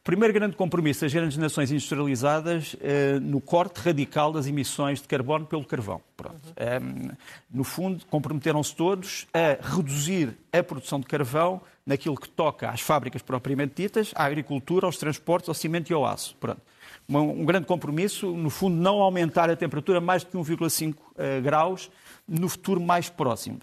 Primeiro 0.02 0.34
grande 0.34 0.54
compromisso 0.54 1.00
das 1.00 1.14
grandes 1.14 1.38
nações 1.38 1.70
industrializadas 1.70 2.76
eh, 2.82 3.18
no 3.20 3.40
corte 3.40 3.78
radical 3.78 4.30
das 4.30 4.46
emissões 4.46 5.00
de 5.00 5.08
carbono 5.08 5.46
pelo 5.46 5.64
carvão. 5.64 5.98
Pronto. 6.14 6.46
Uhum. 6.60 7.08
Um, 7.08 7.10
no 7.50 7.64
fundo, 7.64 8.04
comprometeram-se 8.10 8.76
todos 8.76 9.26
a 9.32 9.74
reduzir 9.74 10.36
a 10.52 10.62
produção 10.62 11.00
de 11.00 11.06
carvão 11.06 11.62
naquilo 11.86 12.16
que 12.16 12.28
toca 12.28 12.68
às 12.68 12.82
fábricas 12.82 13.22
propriamente 13.22 13.80
ditas, 13.82 14.12
à 14.14 14.24
agricultura, 14.24 14.84
aos 14.84 14.98
transportes, 14.98 15.48
ao 15.48 15.54
cimento 15.54 15.88
e 15.88 15.94
ao 15.94 16.04
aço. 16.04 16.36
Pronto 16.38 16.60
um 17.08 17.44
grande 17.44 17.66
compromisso, 17.66 18.34
no 18.34 18.50
fundo, 18.50 18.76
não 18.76 19.00
aumentar 19.00 19.50
a 19.50 19.56
temperatura 19.56 20.00
mais 20.00 20.22
de 20.22 20.30
1,5 20.30 20.94
eh, 21.16 21.40
graus 21.40 21.90
no 22.26 22.48
futuro 22.48 22.80
mais 22.80 23.08
próximo. 23.08 23.60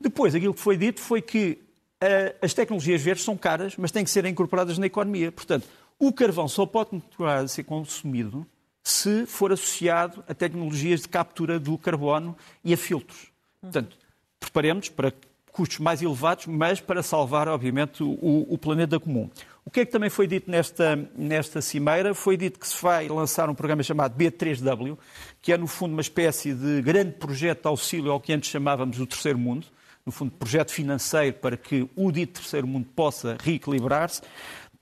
Depois, 0.00 0.34
aquilo 0.34 0.54
que 0.54 0.60
foi 0.60 0.76
dito 0.76 1.00
foi 1.00 1.20
que 1.20 1.58
uh, 2.02 2.36
as 2.40 2.54
tecnologias 2.54 3.02
verdes 3.02 3.24
são 3.24 3.36
caras, 3.36 3.76
mas 3.76 3.90
têm 3.90 4.02
que 4.02 4.10
ser 4.10 4.24
incorporadas 4.24 4.78
na 4.78 4.86
economia. 4.86 5.30
Portanto, 5.30 5.68
o 5.98 6.12
carvão 6.12 6.48
só 6.48 6.64
pode 6.64 6.90
continuar 6.90 7.36
a 7.38 7.48
ser 7.48 7.64
consumido 7.64 8.46
se 8.82 9.26
for 9.26 9.52
associado 9.52 10.24
a 10.26 10.34
tecnologias 10.34 11.02
de 11.02 11.08
captura 11.08 11.60
do 11.60 11.76
carbono 11.76 12.34
e 12.64 12.72
a 12.72 12.76
filtros. 12.76 13.30
Portanto, 13.60 13.96
preparemos 14.40 14.88
para 14.88 15.12
custos 15.52 15.78
mais 15.78 16.02
elevados, 16.02 16.46
mas 16.46 16.80
para 16.80 17.02
salvar, 17.02 17.48
obviamente, 17.48 18.02
o, 18.02 18.46
o 18.48 18.58
planeta 18.58 18.98
comum. 18.98 19.28
O 19.64 19.70
que 19.70 19.80
é 19.80 19.84
que 19.84 19.92
também 19.92 20.10
foi 20.10 20.26
dito 20.26 20.50
nesta, 20.50 20.96
nesta 21.16 21.60
cimeira? 21.60 22.14
Foi 22.14 22.36
dito 22.36 22.58
que 22.58 22.66
se 22.66 22.80
vai 22.82 23.08
lançar 23.08 23.48
um 23.50 23.54
programa 23.54 23.82
chamado 23.82 24.16
B3W, 24.16 24.96
que 25.40 25.52
é, 25.52 25.58
no 25.58 25.66
fundo, 25.66 25.92
uma 25.92 26.00
espécie 26.00 26.54
de 26.54 26.82
grande 26.82 27.12
projeto 27.12 27.62
de 27.62 27.68
auxílio 27.68 28.10
ao 28.10 28.20
que 28.20 28.32
antes 28.32 28.50
chamávamos 28.50 28.98
o 28.98 29.06
terceiro 29.06 29.38
mundo, 29.38 29.66
no 30.04 30.10
fundo, 30.10 30.32
projeto 30.32 30.72
financeiro 30.72 31.36
para 31.36 31.56
que 31.56 31.88
o 31.94 32.10
dito 32.10 32.40
terceiro 32.40 32.66
mundo 32.66 32.86
possa 32.96 33.36
reequilibrar-se. 33.40 34.22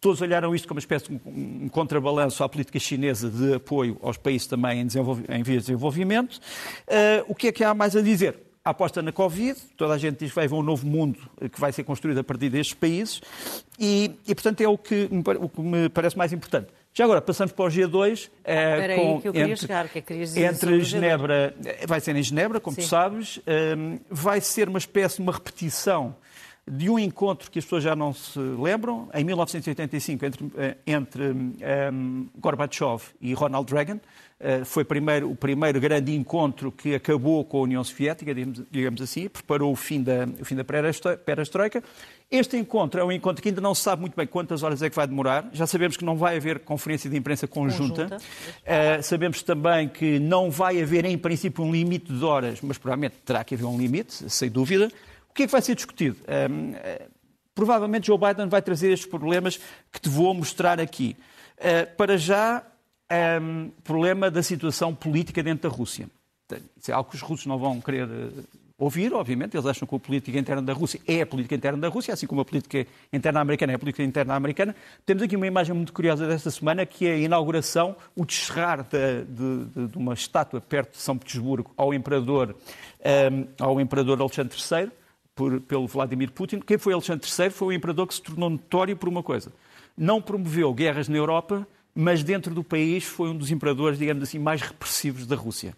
Todos 0.01 0.23
olharam 0.23 0.55
isto 0.55 0.69
como 0.69 0.77
uma 0.77 0.81
espécie 0.81 1.09
de 1.09 1.21
um 1.27 1.69
contrabalanço 1.69 2.45
à 2.45 2.49
política 2.49 2.79
chinesa 2.79 3.29
de 3.29 3.55
apoio 3.55 3.99
aos 4.01 4.17
países 4.17 4.47
também 4.47 4.81
em, 4.81 4.85
em 4.85 5.43
vias 5.43 5.65
de 5.65 5.73
desenvolvimento. 5.73 6.37
Uh, 6.87 7.25
o 7.27 7.35
que 7.35 7.49
é 7.49 7.53
que 7.53 7.65
há 7.65 7.75
mais 7.75 7.97
a 7.97 8.01
dizer? 8.01 8.48
A 8.69 8.71
aposta 8.71 9.01
na 9.01 9.13
Covid, 9.13 9.59
toda 9.77 9.95
a 9.95 9.99
gente 9.99 10.19
diz 10.19 10.29
que 10.31 10.35
vai 10.35 10.45
haver 10.45 10.55
um 10.55 10.63
novo 10.63 10.87
mundo 10.87 11.19
que 11.51 11.59
vai 11.59 11.73
ser 11.73 11.85
construído 11.85 12.19
a 12.19 12.25
partir 12.25 12.51
destes 12.51 12.75
países 12.75 13.21
e, 13.79 14.13
e 14.27 14.35
portanto, 14.35 14.61
é 14.61 14.69
o 14.69 14.77
que, 14.77 15.09
o 15.41 15.49
que 15.49 15.61
me 15.61 15.89
parece 15.89 16.17
mais 16.17 16.33
importante. 16.33 16.69
Já 16.93 17.05
agora, 17.05 17.21
passamos 17.23 17.53
para 17.53 17.65
o 17.65 17.69
G2. 17.69 18.29
É, 18.45 18.97
com, 18.97 19.15
aí 19.15 19.21
que 19.23 19.29
eu 19.29 19.33
queria 19.33 19.53
entre, 19.53 19.61
chegar, 19.61 19.89
que 19.89 19.99
é 19.99 20.03
que 20.03 20.15
dizer 20.15 20.53
Entre 20.53 20.81
Genebra, 20.83 21.55
eh, 21.65 21.87
vai 21.87 22.01
ser 22.01 22.17
em 22.17 22.23
Genebra, 22.23 22.59
como 22.61 22.75
Sim. 22.75 22.83
tu 22.83 22.89
sabes, 22.89 23.39
um, 23.39 23.43
ehm, 23.47 24.01
vai 24.11 24.41
ser 24.41 24.69
uma 24.69 24.79
espécie 24.79 25.17
de 25.17 25.23
uma 25.23 25.33
repetição 25.33 26.17
de 26.71 26.91
um 26.91 26.99
encontro 26.99 27.51
que 27.51 27.59
as 27.59 27.65
pessoas 27.65 27.83
já 27.83 27.97
não 27.97 28.13
se 28.13 28.39
lembram, 28.39 29.09
em 29.15 29.25
1985, 29.25 30.25
entre, 30.25 30.53
eh, 30.57 30.77
entre 30.87 31.23
um, 31.31 31.53
ehm, 31.61 32.27
Gorbachev 32.39 33.03
e 33.21 33.33
Ronald 33.35 33.73
Reagan. 33.73 34.01
Uh, 34.41 34.65
foi 34.65 34.85
primeiro, 34.85 35.29
o 35.29 35.35
primeiro 35.35 35.81
grande 35.81 36.15
encontro 36.15 36.71
que 36.71 36.95
acabou 36.95 37.45
com 37.45 37.59
a 37.59 37.63
União 37.63 37.83
Soviética, 37.83 38.33
digamos, 38.33 38.63
digamos 38.71 39.03
assim, 39.03 39.29
preparou 39.29 39.73
o 39.73 39.75
fim 39.75 40.01
da, 40.01 40.29
o 40.41 40.45
fim 40.45 40.55
da 40.55 40.63
perestroika. 40.63 41.83
Este 42.31 42.57
encontro 42.57 43.01
é 43.01 43.05
um 43.05 43.11
encontro 43.11 43.43
que 43.43 43.49
ainda 43.49 43.61
não 43.61 43.75
se 43.75 43.83
sabe 43.83 44.01
muito 44.01 44.15
bem 44.15 44.29
quantas 44.29 44.63
horas 44.63 44.81
é 44.81 44.89
que 44.89 44.95
vai 44.95 45.09
demorar. 45.09 45.51
Já 45.53 45.67
sabemos 45.67 45.97
que 45.97 46.05
não 46.05 46.17
vai 46.17 46.37
haver 46.37 46.61
conferência 46.61 47.11
de 47.11 47.17
imprensa 47.17 47.49
conjunta. 47.49 48.05
conjunta. 48.05 48.17
Uh, 48.19 49.03
sabemos 49.03 49.43
também 49.43 49.89
que 49.89 50.21
não 50.21 50.53
vai 50.53 50.81
haver, 50.81 51.05
em 51.05 51.19
princípio, 51.19 51.65
um 51.65 51.73
limite 51.73 52.13
de 52.13 52.25
horas, 52.25 52.61
mas 52.63 52.79
provavelmente 52.79 53.17
terá 53.25 53.43
que 53.43 53.57
haver 53.57 53.67
um 53.67 53.77
limite, 53.77 54.31
sem 54.31 54.49
dúvida 54.49 54.89
que 55.39 55.45
é 55.45 55.47
que 55.47 55.53
vai 55.53 55.63
ser 55.63 55.77
discutido? 55.77 56.17
Um, 56.27 56.75
eh, 56.75 57.07
provavelmente 57.55 58.09
Joe 58.09 58.19
Biden 58.19 58.49
vai 58.49 58.61
trazer 58.61 58.91
estes 58.91 59.09
problemas 59.09 59.61
que 59.93 60.01
te 60.01 60.09
vou 60.09 60.35
mostrar 60.35 60.81
aqui. 60.81 61.17
para 61.97 62.17
já, 62.17 62.63
um, 63.41 63.71
problema 63.83 64.31
da 64.31 64.43
situação 64.43 64.95
política 64.95 65.43
dentro 65.43 65.69
da 65.69 65.77
Rússia. 65.77 66.09
Isso 66.81 66.91
é 66.91 66.95
algo 66.95 67.11
que 67.11 67.17
os 67.17 67.23
russos 67.23 67.47
não 67.47 67.59
vão 67.59 67.81
querer 67.81 68.09
ouvir, 68.79 69.13
obviamente, 69.13 69.57
eles 69.57 69.67
acham 69.67 69.89
que 69.89 69.95
a 69.95 69.99
política 69.99 70.39
interna 70.39 70.63
da 70.63 70.73
Rússia 70.73 71.01
é 71.07 71.23
a 71.23 71.27
política 71.27 71.57
interna 71.57 71.79
da 71.79 71.89
Rússia, 71.89 72.15
assim 72.15 72.29
como 72.29 72.41
a 72.41 72.45
política 72.45 72.87
interna 73.13 73.41
americana 73.41 73.73
é 73.73 73.75
a 73.75 73.79
política 73.79 74.05
interna 74.05 74.35
americana. 74.35 74.75
Temos 75.05 75.23
aqui 75.25 75.35
uma 75.35 75.49
imagem 75.49 75.75
muito 75.75 75.93
curiosa 75.93 76.29
desta 76.29 76.51
semana, 76.51 76.87
que 76.87 77.07
é 77.07 77.15
a 77.15 77.19
inauguração, 77.19 77.97
o 78.15 78.25
descerrar 78.25 78.85
de, 78.85 79.25
de, 79.25 79.89
de 79.89 79.99
uma 79.99 80.15
estátua 80.15 80.61
perto 80.61 80.93
de 80.93 80.99
São 80.99 81.19
Petersburgo 81.19 81.73
ao 81.77 81.93
imperador, 81.93 82.55
um, 83.33 83.47
ao 83.59 83.81
imperador 83.81 84.21
Alexandre 84.21 84.57
III, 84.57 84.93
por, 85.39 85.61
pelo 85.61 85.87
Vladimir 85.87 86.33
Putin. 86.33 86.59
Quem 86.59 86.77
foi 86.77 86.93
Alexandre 86.93 87.25
III 87.27 87.51
foi 87.51 87.69
o 87.69 87.73
imperador 87.73 88.09
que 88.09 88.15
se 88.15 88.23
tornou 88.23 88.51
notório 88.51 88.97
por 88.97 89.09
uma 89.09 89.23
coisa. 89.23 89.53
Não 89.97 90.21
promoveu 90.21 90.75
guerras 90.75 91.09
na 91.09 91.17
Europa, 91.17 91.65
mas 91.95 92.25
dentro 92.25 92.53
do 92.53 92.65
país 92.65 93.05
foi 93.05 93.29
um 93.29 93.37
dos 93.37 93.53
imperadores, 93.53 93.99
digamos 93.99 94.25
assim, 94.25 94.41
mais 94.41 94.61
repressivos 94.61 95.27
da 95.29 95.37
Rússia 95.37 95.77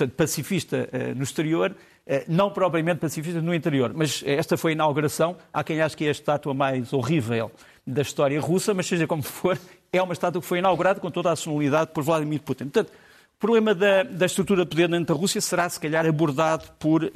portanto, 0.00 0.16
pacifista 0.16 0.88
uh, 0.92 1.14
no 1.14 1.22
exterior, 1.22 1.72
uh, 1.72 2.12
não 2.26 2.50
propriamente 2.50 3.00
pacifista 3.00 3.40
no 3.40 3.54
interior. 3.54 3.92
Mas 3.94 4.22
esta 4.24 4.56
foi 4.56 4.72
a 4.72 4.74
inauguração. 4.74 5.36
Há 5.52 5.62
quem 5.62 5.80
ache 5.80 5.96
que 5.96 6.04
é 6.04 6.08
a 6.08 6.12
estátua 6.12 6.54
mais 6.54 6.92
horrível 6.92 7.50
da 7.86 8.02
história 8.02 8.40
russa, 8.40 8.72
mas 8.72 8.86
seja 8.86 9.06
como 9.06 9.22
for, 9.22 9.58
é 9.92 10.00
uma 10.00 10.12
estátua 10.12 10.40
que 10.40 10.46
foi 10.46 10.58
inaugurada 10.58 11.00
com 11.00 11.10
toda 11.10 11.30
a 11.30 11.36
sonoridade 11.36 11.90
por 11.92 12.02
Vladimir 12.02 12.40
Putin. 12.40 12.64
Portanto, 12.64 12.92
o 13.40 13.46
problema 13.48 13.74
da, 13.74 14.02
da, 14.02 14.26
estrutura 14.26 14.66
de 14.66 14.68
poder 14.68 14.86
dentro 14.86 15.14
da 15.14 15.18
Rússia 15.18 15.40
será, 15.40 15.66
se 15.66 15.80
calhar, 15.80 16.04
abordado 16.04 16.70
por 16.78 17.04
uh, 17.04 17.08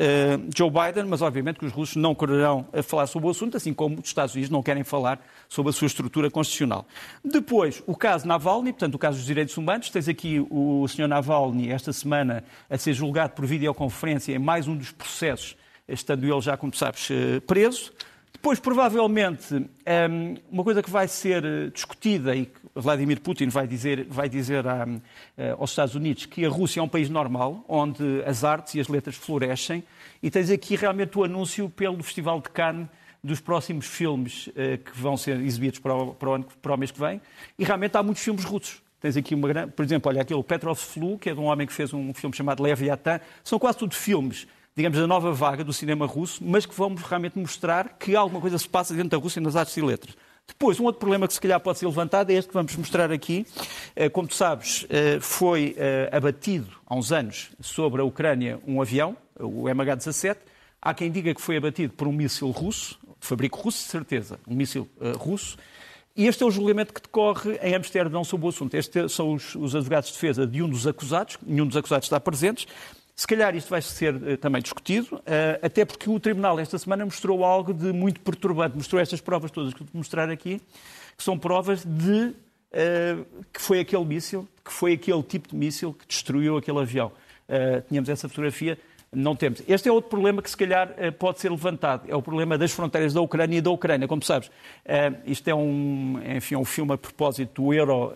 Joe 0.57 0.71
Biden, 0.71 1.05
mas 1.05 1.21
obviamente 1.21 1.59
que 1.59 1.67
os 1.67 1.73
russos 1.73 1.97
não 1.97 2.15
quererão 2.15 2.67
falar 2.83 3.07
sobre 3.07 3.29
o 3.29 3.31
assunto, 3.31 3.59
assim 3.59 3.75
como 3.75 4.01
os 4.01 4.07
Estados 4.07 4.35
Unidos 4.35 4.49
não 4.49 4.63
querem 4.63 4.83
falar 4.83 5.21
sobre 5.51 5.69
a 5.69 5.73
sua 5.75 5.85
estrutura 5.85 6.31
constitucional. 6.31 6.87
Depois, 7.23 7.83
o 7.87 7.95
caso 7.95 8.27
Navalny, 8.27 8.73
portanto, 8.73 8.95
o 8.95 8.99
caso 8.99 9.19
dos 9.19 9.27
direitos 9.27 9.55
humanos. 9.59 9.91
Tens 9.91 10.09
aqui 10.09 10.41
o 10.49 10.89
Sr. 10.89 11.09
Navalny, 11.09 11.71
esta 11.71 11.93
semana, 11.93 12.43
a 12.71 12.79
ser 12.79 12.95
julgado 12.95 13.35
por 13.35 13.45
videoconferência 13.45 14.33
em 14.33 14.39
mais 14.39 14.67
um 14.67 14.75
dos 14.75 14.93
processos, 14.93 15.55
estando 15.87 16.25
ele 16.25 16.41
já, 16.41 16.57
como 16.57 16.75
sabes, 16.75 17.07
eh, 17.11 17.41
preso. 17.41 17.93
Depois, 18.35 18.61
provavelmente, 18.61 19.67
ehm, 19.87 20.35
uma 20.51 20.63
coisa 20.63 20.83
que 20.83 20.91
vai 20.91 21.09
ser 21.09 21.45
eh, 21.45 21.71
discutida 21.71 22.37
e 22.37 22.47
que 22.47 22.61
Vladimir 22.75 23.21
Putin 23.21 23.49
vai 23.49 23.67
dizer, 23.67 24.07
vai 24.11 24.29
dizer 24.29 24.65
eh, 25.37 25.55
aos 25.59 25.71
Estados 25.71 25.95
Unidos 25.95 26.27
que 26.27 26.45
a 26.45 26.49
Rússia 26.49 26.81
é 26.81 26.83
um 26.83 26.89
país 26.89 27.09
normal, 27.09 27.65
onde 27.67 28.23
as 28.27 28.45
artes 28.45 28.75
e 28.75 28.81
as 28.81 28.89
letras 28.89 29.17
florescem, 29.17 29.83
e 30.23 30.31
tens 30.31 30.51
aqui 30.51 30.77
realmente 30.77 31.19
o 31.19 31.25
anúncio 31.25 31.71
pelo 31.71 32.03
Festival 32.03 32.41
de 32.41 32.51
Cannes 32.51 32.89
dos 33.23 33.41
próximos 33.41 33.87
filmes 33.87 34.51
que 34.85 35.01
vão 35.01 35.17
ser 35.17 35.41
exibidos 35.41 35.79
para 35.79 35.95
o, 35.95 36.15
para, 36.15 36.29
o 36.29 36.33
ano, 36.35 36.47
para 36.61 36.75
o 36.75 36.77
mês 36.77 36.91
que 36.91 37.01
vem, 37.01 37.23
e 37.59 37.65
realmente 37.65 37.97
há 37.97 38.03
muitos 38.03 38.23
filmes 38.23 38.45
russos. 38.45 38.83
Tens 39.01 39.17
aqui 39.19 39.35
uma 39.35 39.49
grande. 39.49 39.73
Por 39.73 39.85
exemplo, 39.85 40.11
olha, 40.11 40.23
aquele 40.23 40.43
Petrov 40.43 40.79
Flu, 40.79 41.19
que 41.19 41.29
é 41.29 41.35
de 41.35 41.41
um 41.41 41.45
homem 41.45 41.67
que 41.67 41.73
fez 41.73 41.93
um 41.93 42.15
filme 42.15 42.35
chamado 42.35 42.63
Leviathan. 42.63 43.21
São 43.43 43.59
quase 43.59 43.77
tudo 43.77 43.95
filmes 43.95 44.47
digamos, 44.77 44.99
a 44.99 45.07
nova 45.07 45.33
vaga 45.33 45.63
do 45.63 45.73
cinema 45.73 46.07
russo, 46.07 46.43
mas 46.45 46.67
que 46.67 46.75
vão 46.75 46.95
realmente 46.95 47.39
mostrar 47.39 47.97
que 47.99 48.17
alguma 48.17 48.41
coisa 48.41 48.59
se 48.59 48.69
passa 48.69 48.93
dentro 48.93 49.11
da 49.11 49.17
Rússia 49.17 49.41
nas 49.41 49.55
artes 49.55 49.77
e 49.77 49.83
letras. 49.83 50.17
Depois, 50.47 50.79
um 50.79 50.85
outro 50.85 50.99
problema 50.99 51.27
que 51.27 51.33
se 51.33 51.41
calhar 51.41 51.59
pode 51.59 51.79
ser 51.79 51.87
levantado 51.87 52.31
é 52.31 52.35
este 52.35 52.49
que 52.49 52.55
vamos 52.55 52.77
mostrar 52.77 53.11
aqui. 53.11 53.47
Eh, 53.97 54.09
como 54.11 54.29
tu 54.29 54.35
sabes, 54.35 54.87
eh, 54.91 55.19
foi 55.21 55.75
eh, 55.79 56.11
abatido 56.13 56.71
há 56.87 56.95
uns 56.95 57.13
anos 57.13 57.51
sobre 57.61 58.03
a 58.03 58.05
Ucrânia 58.05 58.61
um 58.67 58.83
avião, 58.83 59.17
o 59.39 59.65
MH17. 59.65 60.37
Há 60.83 60.93
quem 60.93 61.11
diga 61.11 61.35
que 61.35 61.41
foi 61.41 61.57
abatido 61.57 61.95
por 61.95 62.07
um 62.07 62.13
míssil 62.13 62.51
russo, 62.51 62.99
de 63.19 63.27
fabrico 63.27 63.59
russo, 63.59 63.85
de 63.85 63.91
certeza, 63.91 64.39
um 64.47 64.55
míssil 64.55 64.87
russo. 65.19 65.57
E 66.15 66.27
este 66.27 66.43
é 66.43 66.47
o 66.47 66.51
julgamento 66.51 66.93
que 66.93 67.01
decorre 67.01 67.59
em 67.63 67.75
Amsterdão 67.75 68.23
sobre 68.23 68.47
o 68.47 68.51
assunto. 68.51 68.75
Estes 68.75 69.13
são 69.13 69.33
os, 69.33 69.55
os 69.55 69.75
advogados 69.75 70.11
de 70.11 70.15
defesa 70.15 70.47
de 70.47 70.63
um 70.63 70.69
dos 70.69 70.87
acusados, 70.87 71.39
nenhum 71.45 71.67
dos 71.67 71.77
acusados 71.77 72.05
está 72.05 72.21
presente. 72.21 72.69
Se 73.17 73.29
calhar 73.29 73.55
isto 73.55 73.71
vai 73.71 73.81
ser 73.81 74.15
uh, 74.15 74.37
também 74.37 74.61
discutido, 74.61 75.17
uh, 75.17 75.21
até 75.63 75.85
porque 75.85 76.11
o 76.11 76.19
Tribunal 76.19 76.59
esta 76.59 76.77
semana 76.79 77.05
mostrou 77.05 77.45
algo 77.45 77.73
de 77.73 77.93
muito 77.93 78.21
perturbante. 78.21 78.77
Mostrou 78.77 79.01
estas 79.01 79.21
provas 79.21 79.53
todas 79.53 79.73
que 79.73 79.81
vou 79.81 79.89
mostrar 79.95 80.29
aqui, 80.29 80.61
que 81.17 81.23
são 81.23 81.39
provas 81.39 81.85
de 81.85 82.35
uh, 82.73 83.45
que 83.53 83.61
foi 83.61 83.79
aquele 83.79 84.05
míssil, 84.05 84.49
que 84.65 84.73
foi 84.73 84.95
aquele 84.95 85.23
tipo 85.23 85.49
de 85.49 85.55
míssil 85.55 85.93
que 85.95 86.07
destruiu 86.09 86.57
aquele 86.57 86.81
avião. 86.81 87.13
tínhamos 87.89 88.09
essa 88.09 88.29
fotografia, 88.29 88.79
não 89.15 89.37
temos. 89.37 89.63
Este 89.69 89.89
é 89.89 89.93
outro 89.93 90.11
problema 90.11 90.43
que 90.43 90.51
se 90.51 90.57
calhar 90.57 90.95
pode 91.19 91.41
ser 91.41 91.51
levantado. 91.51 92.05
É 92.09 92.17
o 92.17 92.23
problema 92.23 92.59
das 92.59 92.73
fronteiras 92.73 93.13
da 93.13 93.21
Ucrânia 93.21 93.59
e 93.59 93.61
da 93.61 93.71
Ucrânia. 93.71 94.07
Como 94.09 94.23
sabes, 94.23 94.51
isto 95.27 95.49
é 95.49 95.55
um, 95.55 96.21
enfim, 96.37 96.57
um 96.57 96.65
filme 96.65 96.93
a 96.93 96.99
propósito 96.99 97.63
do 97.63 97.75
Euro, 97.75 98.13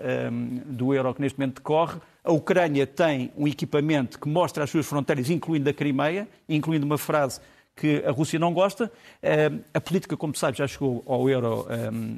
do 0.67 0.95
Euro 0.95 1.15
que 1.15 1.21
neste 1.21 1.39
momento 1.39 1.57
decorre. 1.57 1.99
A 2.25 2.33
Ucrânia 2.33 2.87
tem 2.87 3.33
um 3.37 3.49
equipamento 3.49 4.19
que 4.19 4.29
mostra 4.29 4.65
as 4.65 4.71
suas 4.71 4.87
fronteiras, 4.87 5.31
incluindo 5.31 5.69
a 5.71 5.73
Crimeia, 5.73 6.29
incluindo 6.49 6.85
uma 6.85 6.99
frase 6.99 7.41
que 7.79 8.03
a 8.05 8.11
Rússia 8.11 8.39
não 8.39 8.53
gosta. 8.53 8.91
Eh, 9.23 9.51
a 9.73 9.81
política, 9.81 10.17
como 10.17 10.37
sabes, 10.37 10.59
já 10.59 10.67
chegou 10.67 11.03
ao 11.07 11.29
Euro 11.31 11.67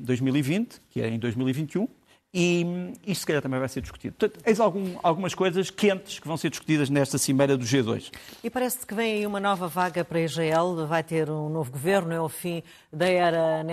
2020, 0.02 0.74
eh, 0.74 0.80
que 0.90 1.00
é 1.02 1.08
em 1.08 1.18
2021, 1.18 1.86
e 2.32 2.64
isto 3.06 3.20
se 3.20 3.26
calhar 3.26 3.42
também 3.42 3.58
vai 3.58 3.68
ser 3.68 3.80
discutido. 3.80 4.14
Portanto, 4.16 4.42
eis 4.46 4.60
algum, 4.60 4.96
algumas 5.02 5.34
coisas 5.34 5.70
quentes 5.70 6.18
que 6.18 6.26
vão 6.26 6.36
ser 6.36 6.50
discutidas 6.50 6.88
nesta 6.88 7.18
cimeira 7.18 7.56
do 7.56 7.64
G2. 7.64 8.12
E 8.42 8.50
parece 8.50 8.86
que 8.86 8.94
vem 8.94 9.14
aí 9.14 9.26
uma 9.26 9.40
nova 9.40 9.66
vaga 9.66 10.04
para 10.04 10.20
Israel, 10.20 10.86
vai 10.86 11.02
ter 11.02 11.28
um 11.28 11.48
novo 11.48 11.70
governo, 11.72 12.12
é 12.12 12.20
o 12.20 12.28
fim 12.28 12.62
da 12.92 13.08
era 13.08 13.64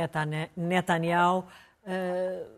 Netanyahu. 0.56 1.46
Uh 1.86 2.58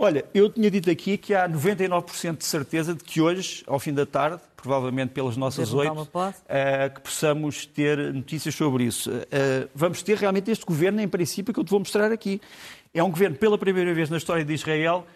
Olha, 0.00 0.24
eu 0.32 0.48
tinha 0.48 0.70
dito 0.70 0.88
aqui 0.88 1.18
que 1.18 1.34
há 1.34 1.48
99% 1.48 2.36
de 2.36 2.44
certeza 2.44 2.94
de 2.94 3.02
que 3.02 3.20
hoje, 3.20 3.64
ao 3.66 3.80
fim 3.80 3.92
da 3.92 4.06
tarde, 4.06 4.40
provavelmente 4.56 5.10
pelas 5.10 5.36
nossas 5.36 5.74
oito, 5.74 5.92
uh, 5.92 6.94
que 6.94 7.00
possamos 7.00 7.66
ter 7.66 8.14
notícias 8.14 8.54
sobre 8.54 8.84
isso. 8.84 9.10
Uh, 9.10 9.68
vamos 9.74 10.00
ter 10.00 10.16
realmente 10.16 10.52
este 10.52 10.64
governo, 10.64 11.00
em 11.00 11.08
princípio, 11.08 11.52
que 11.52 11.58
eu 11.58 11.64
te 11.64 11.70
vou 11.70 11.80
mostrar 11.80 12.12
aqui. 12.12 12.40
É 12.98 13.02
um 13.04 13.10
governo, 13.12 13.36
pela 13.36 13.56
primeira 13.56 13.94
vez 13.94 14.10
na 14.10 14.16
história 14.16 14.44
de 14.44 14.52
Israel, 14.52 15.06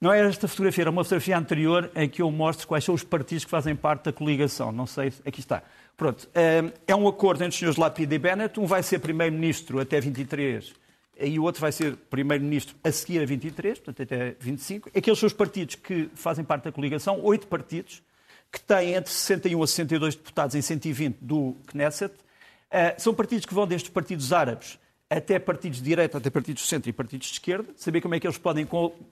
não 0.00 0.12
é 0.12 0.18
esta 0.26 0.48
fotografia, 0.48 0.82
era 0.82 0.90
uma 0.90 1.04
fotografia 1.04 1.38
anterior 1.38 1.88
em 1.94 2.08
que 2.08 2.20
eu 2.20 2.28
mostro 2.32 2.66
quais 2.66 2.82
são 2.82 2.92
os 2.92 3.04
partidos 3.04 3.44
que 3.44 3.50
fazem 3.50 3.76
parte 3.76 4.06
da 4.06 4.12
coligação. 4.12 4.72
Não 4.72 4.88
sei, 4.88 5.12
aqui 5.24 5.38
está. 5.38 5.62
Pronto, 5.96 6.24
uh, 6.24 6.72
é 6.84 6.96
um 6.96 7.06
acordo 7.06 7.44
entre 7.44 7.50
os 7.50 7.56
senhores 7.56 7.78
Lapid 7.78 8.10
e 8.10 8.18
Bennett. 8.18 8.58
Um 8.58 8.66
vai 8.66 8.82
ser 8.82 8.98
primeiro-ministro 8.98 9.78
até 9.78 10.00
23 10.00 10.74
e 11.20 11.38
o 11.38 11.44
outro 11.44 11.60
vai 11.60 11.70
ser 11.70 11.94
primeiro-ministro 12.10 12.74
a 12.82 12.90
seguir 12.90 13.20
a 13.20 13.24
23, 13.24 13.78
portanto 13.78 14.02
até 14.02 14.34
25. 14.40 14.90
Aqueles 14.96 15.16
são 15.16 15.26
os 15.28 15.32
partidos 15.32 15.76
que 15.76 16.10
fazem 16.14 16.44
parte 16.44 16.64
da 16.64 16.72
coligação, 16.72 17.20
oito 17.22 17.46
partidos, 17.46 18.02
que 18.50 18.60
têm 18.60 18.94
entre 18.94 19.12
61 19.12 19.62
a 19.62 19.66
62 19.68 20.16
deputados 20.16 20.56
em 20.56 20.62
120 20.62 21.18
do 21.20 21.56
Knesset. 21.68 22.12
Uh, 22.12 23.00
são 23.00 23.14
partidos 23.14 23.46
que 23.46 23.54
vão 23.54 23.64
desde 23.64 23.92
partidos 23.92 24.32
árabes 24.32 24.76
até 25.10 25.38
partidos 25.38 25.78
de 25.78 25.84
direita, 25.84 26.18
até 26.18 26.30
partidos 26.30 26.62
de 26.62 26.68
centro 26.68 26.90
e 26.90 26.92
partidos 26.92 27.28
de 27.28 27.34
esquerda. 27.34 27.72
Saber 27.76 28.00
como 28.00 28.14
é 28.14 28.20
que 28.20 28.26
eles 28.26 28.38
podem 28.38 28.66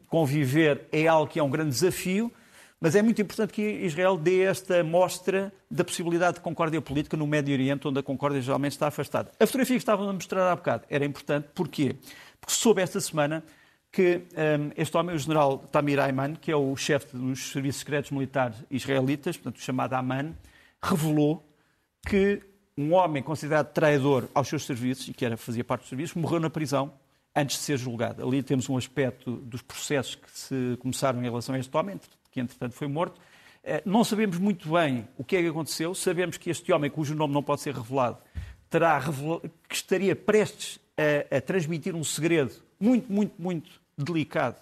conviver 0.09 0.87
é 0.93 1.07
algo 1.07 1.31
que 1.31 1.39
é 1.39 1.43
um 1.43 1.51
grande 1.51 1.71
desafio. 1.71 2.33
Mas 2.79 2.95
é 2.95 3.01
muito 3.01 3.21
importante 3.23 3.55
que 3.55 3.63
Israel 3.63 4.19
dê 4.19 4.43
esta 4.43 4.85
mostra 4.85 5.51
da 5.71 5.83
possibilidade 5.83 6.37
de 6.37 6.41
concórdia 6.43 6.81
política 6.83 7.17
no 7.17 7.27
Médio 7.27 7.55
Oriente, 7.55 7.89
onde 7.89 7.99
a 7.99 8.03
concórdia 8.03 8.41
geralmente 8.43 8.73
está 8.73 8.89
afastada. 8.89 9.33
A 9.41 9.47
fotografia 9.47 9.77
que 9.77 9.83
estavam 9.83 10.09
a 10.09 10.13
mostrar 10.13 10.53
há 10.53 10.55
bocado 10.55 10.85
era 10.91 11.05
importante, 11.05 11.49
porquê? 11.55 11.97
Porque 12.39 12.55
soube 12.55 12.83
esta 12.83 13.01
semana 13.01 13.43
que 13.91 14.23
um, 14.37 14.73
este 14.77 14.95
homem, 14.95 15.17
o 15.17 15.19
general 15.19 15.59
Tamir 15.73 15.99
Ayman, 15.99 16.35
que 16.35 16.53
é 16.53 16.57
o 16.57 16.77
chefe 16.77 17.17
dos 17.17 17.51
serviços 17.51 17.81
secretos 17.81 18.11
militares 18.11 18.59
israelitas, 18.71 19.39
portanto, 19.39 19.63
chamado 19.63 19.95
Aman, 19.95 20.35
revelou 20.83 21.43
que 22.07 22.43
um 22.77 22.93
homem 22.93 23.23
considerado 23.23 23.73
traidor 23.73 24.29
aos 24.35 24.49
seus 24.49 24.65
serviços, 24.65 25.09
e 25.09 25.15
que 25.15 25.25
era, 25.25 25.37
fazia 25.37 25.65
parte 25.65 25.83
dos 25.83 25.89
serviços, 25.89 26.15
morreu 26.15 26.41
na 26.41 26.51
prisão 26.51 26.93
antes 27.35 27.57
de 27.57 27.63
ser 27.63 27.79
julgado. 27.79 28.27
Ali 28.27 28.43
temos 28.43 28.69
um 28.69 28.77
aspecto 28.77 29.37
dos 29.37 29.63
processos 29.63 30.15
que 30.15 30.31
se 30.31 30.77
começaram 30.81 31.21
em 31.21 31.25
relação 31.25 31.55
a 31.55 31.59
este 31.59 31.75
homem, 31.77 32.01
que 32.31 32.41
entretanto 32.41 32.75
foi 32.75 32.87
morto. 32.87 33.21
Eh, 33.63 33.83
não 33.85 34.05
sabemos 34.05 34.39
muito 34.39 34.71
bem 34.71 35.09
o 35.19 35.25
que 35.25 35.37
é 35.37 35.43
que 35.43 35.49
aconteceu. 35.49 35.95
Sabemos 35.95 36.37
que 36.37 36.51
este 36.51 36.73
homem, 36.73 36.91
cujo 36.91 37.15
nome 37.15 37.35
não 37.35 37.43
pode 37.43 37.61
ser 37.61 37.75
revelado, 37.75 38.19
terá 38.71 39.03
que 39.69 39.75
estaria 39.75 40.15
prestes 40.15 40.79
a, 40.97 41.37
a, 41.37 41.41
transmitir 41.41 41.95
um 41.95 42.05
segredo 42.05 42.53
muito, 42.81 43.11
muito, 43.11 43.35
muito 43.39 43.81
delicado 43.97 44.57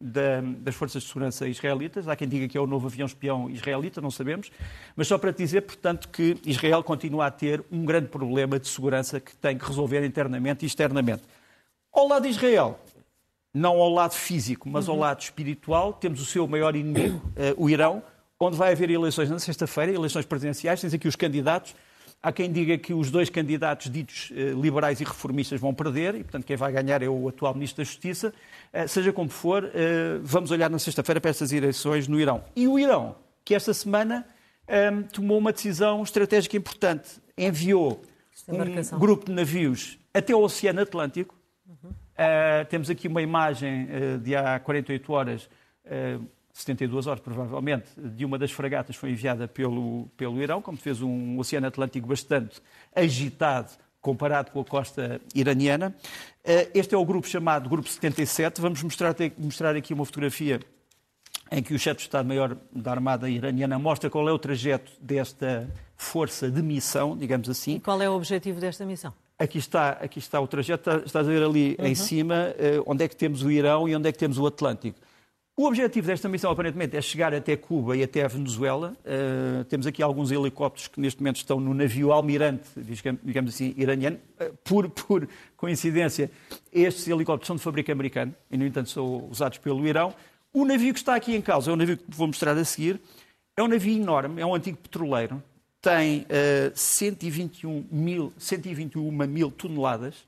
da, 0.00 0.40
das 0.40 0.74
forças 0.74 1.02
de 1.02 1.08
segurança 1.08 1.46
israelitas. 1.46 2.08
Há 2.08 2.16
quem 2.16 2.26
diga 2.26 2.48
que 2.48 2.56
é 2.56 2.60
o 2.60 2.66
novo 2.66 2.86
avião 2.86 3.06
espião 3.06 3.50
israelita, 3.50 4.00
não 4.00 4.10
sabemos. 4.10 4.50
Mas 4.96 5.06
só 5.06 5.18
para 5.18 5.30
dizer, 5.30 5.62
portanto, 5.62 6.08
que 6.08 6.36
Israel 6.46 6.82
continua 6.82 7.26
a 7.26 7.30
ter 7.30 7.62
um 7.70 7.84
grande 7.84 8.08
problema 8.08 8.58
de 8.58 8.66
segurança 8.66 9.20
que 9.20 9.36
tem 9.36 9.58
que 9.58 9.64
resolver 9.66 10.04
internamente 10.04 10.64
e 10.64 10.66
externamente. 10.66 11.22
Ao 11.92 12.08
lado 12.08 12.22
de 12.22 12.28
Israel, 12.30 12.78
não 13.52 13.80
ao 13.80 13.90
lado 13.90 14.14
físico, 14.14 14.68
mas 14.68 14.88
ao 14.88 14.94
uhum. 14.94 15.00
lado 15.02 15.20
espiritual, 15.20 15.92
temos 15.92 16.20
o 16.20 16.24
seu 16.24 16.46
maior 16.46 16.74
inimigo, 16.76 17.18
uh, 17.18 17.62
o 17.62 17.68
Irão, 17.68 18.02
onde 18.38 18.56
vai 18.56 18.72
haver 18.72 18.88
eleições 18.90 19.28
na 19.28 19.38
sexta-feira, 19.38 19.92
eleições 19.92 20.24
presidenciais. 20.24 20.80
Tens 20.80 20.94
aqui 20.94 21.06
os 21.06 21.16
candidatos. 21.16 21.74
Há 22.22 22.30
quem 22.32 22.52
diga 22.52 22.76
que 22.76 22.92
os 22.92 23.10
dois 23.10 23.30
candidatos 23.30 23.90
ditos 23.90 24.30
eh, 24.36 24.50
liberais 24.50 25.00
e 25.00 25.04
reformistas 25.04 25.58
vão 25.58 25.72
perder 25.72 26.14
e, 26.16 26.22
portanto, 26.22 26.44
quem 26.44 26.54
vai 26.54 26.70
ganhar 26.70 27.02
é 27.02 27.08
o 27.08 27.28
atual 27.28 27.54
Ministro 27.54 27.78
da 27.78 27.84
Justiça. 27.84 28.34
Eh, 28.74 28.86
seja 28.86 29.10
como 29.10 29.30
for, 29.30 29.64
eh, 29.72 30.18
vamos 30.22 30.50
olhar 30.50 30.68
na 30.68 30.78
sexta-feira 30.78 31.18
para 31.18 31.30
estas 31.30 31.50
eleições 31.50 32.06
no 32.06 32.20
Irão. 32.20 32.44
E 32.54 32.68
o 32.68 32.78
Irão, 32.78 33.16
que 33.44 33.54
esta 33.54 33.72
semana 33.72 34.26
tomou 35.12 35.36
uma 35.36 35.52
decisão 35.52 36.00
estratégica 36.00 36.56
importante. 36.56 37.20
Enviou 37.36 38.02
um 38.46 38.98
grupo 39.00 39.26
de 39.26 39.32
navios 39.32 39.98
até 40.14 40.32
o 40.32 40.40
Oceano 40.40 40.80
Atlântico. 40.80 41.34
Uhum. 41.66 41.90
temos 42.68 42.88
aqui 42.88 43.08
uma 43.08 43.20
imagem 43.20 43.88
de 44.22 44.36
há 44.36 44.60
48 44.60 45.12
horas 45.12 45.50
72 46.52 47.06
horas, 47.06 47.20
provavelmente, 47.20 47.88
de 47.96 48.24
uma 48.24 48.38
das 48.38 48.50
fragatas 48.50 48.96
foi 48.96 49.10
enviada 49.10 49.46
pelo, 49.46 50.08
pelo 50.16 50.42
Irão, 50.42 50.60
como 50.60 50.76
fez 50.76 51.00
um 51.00 51.38
Oceano 51.38 51.66
Atlântico 51.66 52.06
bastante 52.06 52.60
agitado 52.94 53.70
comparado 54.00 54.50
com 54.50 54.60
a 54.60 54.64
costa 54.64 55.20
iraniana. 55.34 55.94
Eh, 56.44 56.70
este 56.74 56.94
é 56.94 56.98
o 56.98 57.04
grupo 57.04 57.28
chamado 57.28 57.68
Grupo 57.68 57.88
77. 57.88 58.60
Vamos 58.60 58.82
mostrar, 58.82 59.14
mostrar 59.38 59.76
aqui 59.76 59.92
uma 59.92 60.04
fotografia 60.04 60.60
em 61.50 61.62
que 61.62 61.74
o 61.74 61.78
chefe 61.78 61.96
de 61.96 62.02
Estado-Maior 62.02 62.56
da 62.72 62.92
Armada 62.92 63.28
iraniana 63.28 63.78
mostra 63.78 64.08
qual 64.08 64.28
é 64.28 64.32
o 64.32 64.38
trajeto 64.38 64.92
desta 65.00 65.68
força 65.96 66.50
de 66.50 66.62
missão, 66.62 67.16
digamos 67.16 67.48
assim. 67.48 67.76
E 67.76 67.80
qual 67.80 68.00
é 68.00 68.08
o 68.08 68.14
objetivo 68.14 68.60
desta 68.60 68.86
missão? 68.86 69.12
Aqui 69.38 69.58
está, 69.58 69.90
aqui 69.90 70.18
está 70.18 70.40
o 70.40 70.46
trajeto, 70.46 70.90
estás 71.04 71.26
a 71.26 71.30
ver 71.30 71.42
ali 71.42 71.76
uhum. 71.78 71.86
em 71.86 71.94
cima 71.94 72.54
eh, 72.58 72.80
onde 72.86 73.04
é 73.04 73.08
que 73.08 73.16
temos 73.16 73.42
o 73.42 73.50
Irão 73.50 73.88
e 73.88 73.96
onde 73.96 74.08
é 74.08 74.12
que 74.12 74.18
temos 74.18 74.38
o 74.38 74.46
Atlântico. 74.46 74.98
O 75.60 75.66
objetivo 75.66 76.06
desta 76.06 76.26
missão, 76.26 76.50
aparentemente, 76.50 76.96
é 76.96 77.02
chegar 77.02 77.34
até 77.34 77.54
Cuba 77.54 77.94
e 77.94 78.02
até 78.02 78.24
a 78.24 78.28
Venezuela. 78.28 78.96
Uh, 79.04 79.62
temos 79.64 79.86
aqui 79.86 80.02
alguns 80.02 80.30
helicópteros 80.30 80.88
que 80.88 80.98
neste 80.98 81.20
momento 81.20 81.36
estão 81.36 81.60
no 81.60 81.74
navio 81.74 82.12
almirante, 82.12 82.62
digamos 83.22 83.52
assim, 83.52 83.74
iraniano. 83.76 84.18
Uh, 84.40 84.56
por, 84.64 84.88
por, 84.88 85.28
coincidência, 85.58 86.30
estes 86.72 87.06
helicópteros 87.06 87.46
são 87.46 87.56
de 87.56 87.62
fábrica 87.62 87.92
americana 87.92 88.34
e, 88.50 88.56
no 88.56 88.64
entanto, 88.64 88.88
são 88.88 89.28
usados 89.30 89.58
pelo 89.58 89.86
Irão. 89.86 90.14
O 90.50 90.64
navio 90.64 90.94
que 90.94 91.00
está 91.00 91.14
aqui 91.14 91.36
em 91.36 91.42
causa 91.42 91.70
é 91.70 91.74
o 91.74 91.76
navio 91.76 91.98
que 91.98 92.04
vou 92.08 92.28
mostrar 92.28 92.56
a 92.56 92.64
seguir. 92.64 92.98
É 93.54 93.62
um 93.62 93.68
navio 93.68 93.94
enorme, 93.94 94.40
é 94.40 94.46
um 94.46 94.54
antigo 94.54 94.78
petroleiro, 94.78 95.42
tem 95.82 96.20
uh, 96.20 96.72
121, 96.74 97.84
mil, 97.92 98.32
121 98.38 99.10
mil 99.10 99.50
toneladas 99.50 100.24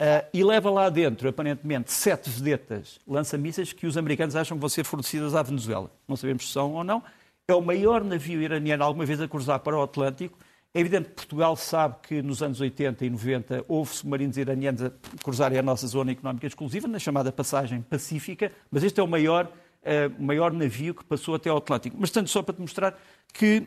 Uh, 0.00 0.24
e 0.32 0.42
leva 0.42 0.70
lá 0.70 0.88
dentro, 0.88 1.28
aparentemente, 1.28 1.92
sete 1.92 2.30
vedetas 2.30 2.98
lança-mísseis 3.06 3.74
que 3.74 3.86
os 3.86 3.98
americanos 3.98 4.34
acham 4.34 4.56
que 4.56 4.60
vão 4.60 4.68
ser 4.70 4.82
fornecidas 4.82 5.34
à 5.34 5.42
Venezuela. 5.42 5.90
Não 6.08 6.16
sabemos 6.16 6.46
se 6.46 6.52
são 6.54 6.72
ou 6.72 6.82
não. 6.82 7.02
É 7.46 7.54
o 7.54 7.60
maior 7.60 8.02
navio 8.02 8.40
iraniano 8.40 8.82
alguma 8.82 9.04
vez 9.04 9.20
a 9.20 9.28
cruzar 9.28 9.60
para 9.60 9.76
o 9.76 9.82
Atlântico. 9.82 10.38
É 10.72 10.80
evidente 10.80 11.10
que 11.10 11.16
Portugal 11.16 11.54
sabe 11.54 11.96
que 12.02 12.22
nos 12.22 12.42
anos 12.42 12.62
80 12.62 13.04
e 13.04 13.10
90 13.10 13.64
houve 13.68 13.92
submarinos 13.92 14.38
iranianos 14.38 14.82
a 14.84 14.90
cruzarem 15.22 15.58
a 15.58 15.62
nossa 15.62 15.86
zona 15.86 16.12
económica 16.12 16.46
exclusiva, 16.46 16.88
na 16.88 16.98
chamada 16.98 17.30
passagem 17.30 17.82
pacífica, 17.82 18.50
mas 18.70 18.82
este 18.82 19.00
é 19.00 19.02
o 19.02 19.08
maior 19.08 19.52
uh, 19.82 20.22
maior 20.22 20.52
navio 20.52 20.94
que 20.94 21.04
passou 21.04 21.34
até 21.34 21.50
ao 21.50 21.58
Atlântico. 21.58 21.96
Mas 21.98 22.10
tanto 22.10 22.30
só 22.30 22.42
para 22.42 22.54
te 22.54 22.60
mostrar 22.60 22.98
que 23.32 23.66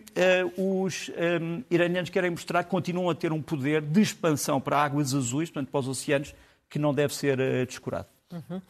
uh, 0.58 0.84
os 0.84 1.10
um, 1.10 1.60
eh, 1.60 1.64
iranianos 1.72 2.10
querem 2.10 2.30
mostrar 2.30 2.64
que 2.64 2.70
continuam 2.70 3.10
a 3.10 3.16
ter 3.16 3.32
um 3.32 3.42
poder 3.42 3.82
de 3.82 4.02
expansão 4.02 4.60
para 4.60 4.78
águas 4.78 5.14
azuis, 5.14 5.50
portanto 5.50 5.72
para 5.72 5.80
os 5.80 5.88
oceanos, 5.88 6.36
que 6.70 6.78
não 6.78 6.94
deve 6.94 7.16
ser 7.16 7.40
uh, 7.40 7.66
descurado. 7.66 8.08
Uhum. 8.32 8.62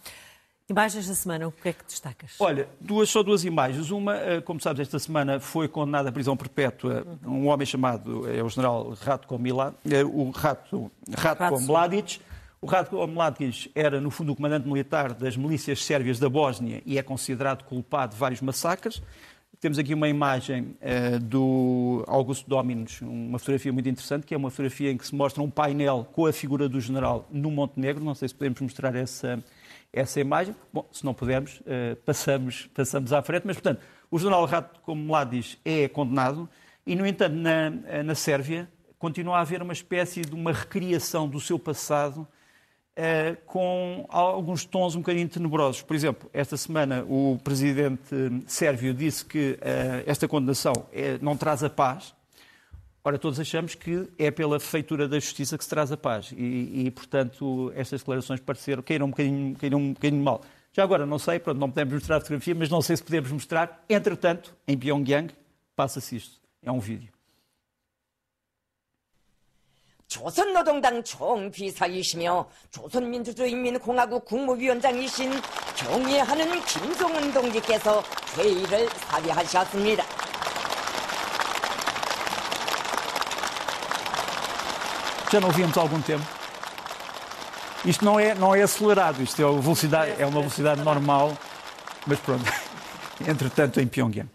Imagens 0.70 1.08
da 1.08 1.16
semana, 1.16 1.48
o 1.48 1.52
que 1.52 1.70
é 1.70 1.74
que 1.74 1.84
destacas? 1.84 2.36
Olha, 2.40 2.70
duas, 2.80 3.10
só 3.10 3.22
duas 3.22 3.44
imagens. 3.44 3.92
Uma, 3.92 4.42
como 4.46 4.62
sabes, 4.62 4.82
esta 4.82 4.98
semana 4.98 5.40
foi 5.40 5.68
condenado 5.68 6.08
à 6.08 6.12
prisão 6.12 6.38
perpétua 6.38 7.06
um 7.26 7.48
homem 7.48 7.66
chamado, 7.66 8.30
é 8.32 8.42
o 8.42 8.48
general 8.48 8.92
Ratko, 9.02 9.38
Milad, 9.38 9.76
o 10.06 10.30
Ratko, 10.30 10.90
Ratko 11.18 11.60
Mladic, 11.60 12.22
o 12.64 12.66
Radko 12.66 13.06
Mladic 13.06 13.70
era, 13.76 14.00
no 14.00 14.10
fundo, 14.10 14.32
o 14.32 14.36
comandante 14.38 14.66
militar 14.66 15.14
das 15.14 15.36
milícias 15.36 15.84
sérvias 15.84 16.18
da 16.18 16.30
Bósnia 16.30 16.82
e 16.86 16.98
é 16.98 17.04
considerado 17.04 17.66
culpado 17.66 18.14
de 18.14 18.18
vários 18.18 18.40
massacres. 18.40 19.04
Temos 19.60 19.78
aqui 19.78 19.94
uma 19.94 20.08
imagem 20.08 20.74
uh, 20.82 21.20
do 21.20 22.06
Augusto 22.08 22.50
Dominos, 22.50 23.02
uma 23.02 23.38
fotografia 23.38 23.74
muito 23.74 23.90
interessante, 23.90 24.26
que 24.26 24.34
é 24.34 24.38
uma 24.38 24.50
fotografia 24.50 24.90
em 24.90 24.98
que 24.98 25.06
se 25.06 25.14
mostra 25.14 25.44
um 25.44 25.50
painel 25.50 26.08
com 26.14 26.26
a 26.26 26.32
figura 26.32 26.70
do 26.70 26.80
general 26.80 27.28
no 27.30 27.52
Montenegro. 27.52 28.02
Não 28.02 28.16
sei 28.16 28.30
se 28.30 28.36
podemos 28.36 28.62
mostrar 28.62 28.96
essa, 28.96 29.44
essa 29.92 30.22
imagem. 30.22 30.56
Bom, 30.72 30.88
se 30.90 31.04
não 31.04 31.14
pudermos, 31.14 31.60
uh, 31.60 31.98
passamos, 32.06 32.70
passamos 32.74 33.12
à 33.12 33.22
frente. 33.22 33.44
Mas, 33.46 33.58
portanto, 33.58 33.82
o 34.10 34.18
general 34.18 34.46
Ratko 34.46 34.96
Mladic 34.96 35.58
é 35.66 35.90
condenado 35.90 36.50
e, 36.88 36.96
no 36.96 37.06
entanto, 37.06 37.36
na, 37.36 37.70
na 38.04 38.16
Sérvia 38.16 38.70
continua 38.98 39.40
a 39.40 39.42
haver 39.42 39.62
uma 39.62 39.74
espécie 39.74 40.22
de 40.22 40.34
uma 40.34 40.54
recriação 40.54 41.28
do 41.28 41.42
seu 41.42 41.60
passado 41.60 42.26
Uh, 42.96 43.36
com 43.48 44.06
alguns 44.08 44.66
tons 44.66 44.96
um 44.96 45.00
bocadinho 45.00 45.28
tenebrosos. 45.28 45.82
Por 45.82 45.96
exemplo, 45.96 46.30
esta 46.32 46.56
semana 46.56 47.04
o 47.10 47.40
presidente 47.44 48.16
sérvio 48.46 48.94
disse 48.94 49.26
que 49.26 49.54
uh, 49.54 50.04
esta 50.06 50.28
condenação 50.28 50.74
é, 50.92 51.18
não 51.20 51.36
traz 51.36 51.64
a 51.64 51.72
paz. 51.72 52.14
Ora, 53.04 53.18
todos 53.18 53.40
achamos 53.40 53.74
que 53.74 54.08
é 54.18 54.30
pela 54.30 54.60
feitura 54.60 55.08
da 55.08 55.20
justiça 55.20 55.58
que 55.58 55.64
se 55.64 55.70
traz 55.70 55.92
a 55.92 55.98
paz. 55.98 56.32
E, 56.38 56.86
e 56.86 56.92
portanto, 56.92 57.74
estas 57.76 58.02
declarações 58.02 58.40
pareceram, 58.40 58.84
caíram 58.84 59.08
um 59.08 59.10
bocadinho, 59.10 59.78
um 59.78 59.94
bocadinho 59.94 60.24
mal. 60.24 60.42
Já 60.72 60.84
agora, 60.84 61.06
não 61.06 61.18
sei, 61.18 61.40
pronto, 61.40 61.58
não 61.58 61.70
podemos 61.70 61.96
mostrar 61.96 62.18
a 62.18 62.20
fotografia, 62.20 62.54
mas 62.54 62.70
não 62.70 62.82
sei 62.82 62.96
se 62.96 63.04
podemos 63.04 63.32
mostrar. 63.32 63.84
Entretanto, 63.90 64.56
em 64.68 64.78
Pyongyang, 64.78 65.34
passa-se 65.76 66.16
isto. 66.16 66.40
É 66.62 66.72
um 66.72 66.80
vídeo. 66.80 67.10
조선노동당 70.14 71.04
총비서이시며 71.04 72.46
조선민주주의인민공화국 72.70 74.26
국무위원장이신 74.26 75.32
경의하는 75.76 76.64
김종은 76.66 77.34
동지께서 77.34 78.04
회의를 78.38 78.88
사비하셨습니다. 78.90 80.04
Já 85.32 85.40
não 85.40 85.50
víamos 85.50 85.76
há 85.76 85.82
algum 85.82 86.00
tempo. 86.04 86.24
Isto 87.84 88.06
não 88.06 88.20
é, 88.20 88.36
não 88.36 88.54
é 88.54 88.62
acelerado, 88.62 89.24
isto 89.24 89.42
é, 89.42 89.46
velocidade, 89.46 90.22
é 90.22 90.28
uma 90.28 90.42
velocidade 90.42 90.84
normal, 90.84 91.36
mas 92.06 92.20
pronto. 92.20 92.46
Entretanto, 93.28 93.82
em 93.82 93.88
Pyongyang. 93.88 94.30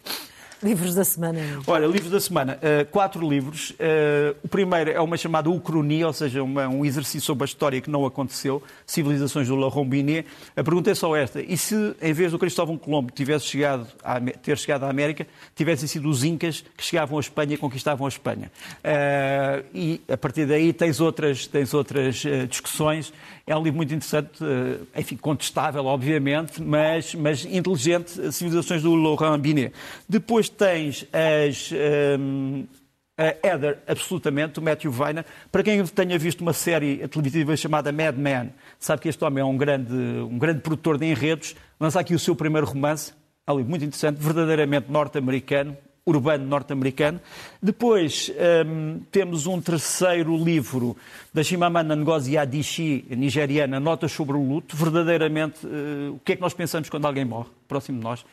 Livros 0.60 0.94
da 0.94 1.04
semana. 1.04 1.40
Olha, 1.68 1.86
livros 1.86 2.10
da 2.10 2.20
semana. 2.20 2.58
Uh, 2.58 2.84
quatro 2.86 3.28
livros. 3.28 3.70
Uh, 3.70 4.36
o 4.42 4.48
primeiro 4.48 4.90
é 4.90 5.00
uma 5.00 5.16
chamada 5.16 5.48
Ucronia, 5.48 6.08
ou 6.08 6.12
seja, 6.12 6.42
uma, 6.42 6.66
um 6.66 6.84
exercício 6.84 7.20
sobre 7.20 7.44
a 7.44 7.46
história 7.46 7.80
que 7.80 7.88
não 7.88 8.04
aconteceu, 8.04 8.60
Civilizações 8.84 9.46
do 9.46 9.54
La 9.54 9.68
Rombinet. 9.68 10.26
A 10.56 10.64
pergunta 10.64 10.90
é 10.90 10.94
só 10.96 11.14
esta. 11.14 11.40
E 11.40 11.56
se, 11.56 11.94
em 12.02 12.12
vez 12.12 12.32
do 12.32 12.38
Cristóvão 12.40 12.76
Colombo 12.76 13.12
tivesse 13.12 13.46
chegado 13.46 13.86
a, 14.02 14.20
ter 14.20 14.58
chegado 14.58 14.82
à 14.82 14.90
América, 14.90 15.28
tivessem 15.54 15.86
sido 15.86 16.08
os 16.08 16.24
Incas 16.24 16.64
que 16.76 16.84
chegavam 16.84 17.18
à 17.18 17.20
Espanha 17.20 17.54
e 17.54 17.56
conquistavam 17.56 18.04
a 18.04 18.08
Espanha? 18.08 18.50
Uh, 18.78 19.64
e, 19.72 20.00
a 20.08 20.16
partir 20.16 20.44
daí, 20.44 20.72
tens 20.72 21.00
outras, 21.00 21.46
tens 21.46 21.72
outras 21.72 22.24
discussões. 22.48 23.12
É 23.46 23.56
um 23.56 23.62
livro 23.62 23.78
muito 23.78 23.94
interessante, 23.94 24.44
enfim, 24.94 25.16
contestável, 25.16 25.86
obviamente, 25.86 26.62
mas, 26.62 27.14
mas 27.14 27.46
inteligente, 27.46 28.30
Civilizações 28.30 28.82
do 28.82 28.94
Laurent 28.94 29.38
Binet. 29.38 29.72
Depois 30.06 30.47
depois 30.48 30.50
tens 30.50 31.06
as. 31.12 31.72
Um, 31.72 32.66
a 33.18 33.34
Heather, 33.44 33.78
absolutamente, 33.84 34.61
o 34.61 34.62
Matthew 34.62 34.92
Weiner. 34.96 35.24
Para 35.50 35.64
quem 35.64 35.84
tenha 35.84 36.16
visto 36.16 36.40
uma 36.40 36.52
série 36.52 36.98
televisiva 37.08 37.56
chamada 37.56 37.90
Mad 37.90 38.16
Men, 38.16 38.52
sabe 38.78 39.02
que 39.02 39.08
este 39.08 39.24
homem 39.24 39.42
é 39.42 39.44
um 39.44 39.56
grande, 39.56 39.92
um 39.92 40.38
grande 40.38 40.61
produtor 40.61 40.96
de 40.96 41.06
enredos. 41.06 41.56
Lança 41.80 41.98
aqui 41.98 42.14
o 42.14 42.18
seu 42.18 42.37
primeiro 42.37 42.64
romance, 42.68 43.12
livro 43.48 43.70
muito 43.70 43.84
interessante, 43.84 44.18
verdadeiramente 44.18 44.88
norte-americano, 44.88 45.76
urbano 46.06 46.46
norte-americano. 46.46 47.20
Depois 47.61 48.32
um, 48.66 49.00
temos 49.11 49.46
um 49.46 49.61
terceiro 49.61 50.37
livro 50.37 50.96
da 51.34 51.42
Shimamanda 51.42 51.96
Ngozi 51.96 52.38
Adichie, 52.38 53.04
nigeriana, 53.11 53.80
Notas 53.80 54.12
sobre 54.12 54.37
o 54.37 54.42
Luto, 54.42 54.76
verdadeiramente 54.76 55.66
uh, 55.66 56.14
o 56.14 56.20
que 56.24 56.32
é 56.32 56.37
que 56.37 56.42
nós 56.42 56.54
pensamos 56.54 56.88
quando 56.88 57.06
alguém 57.06 57.24
morre, 57.24 57.48
próximo 57.66 57.98
de 57.98 58.04
nós. 58.04 58.24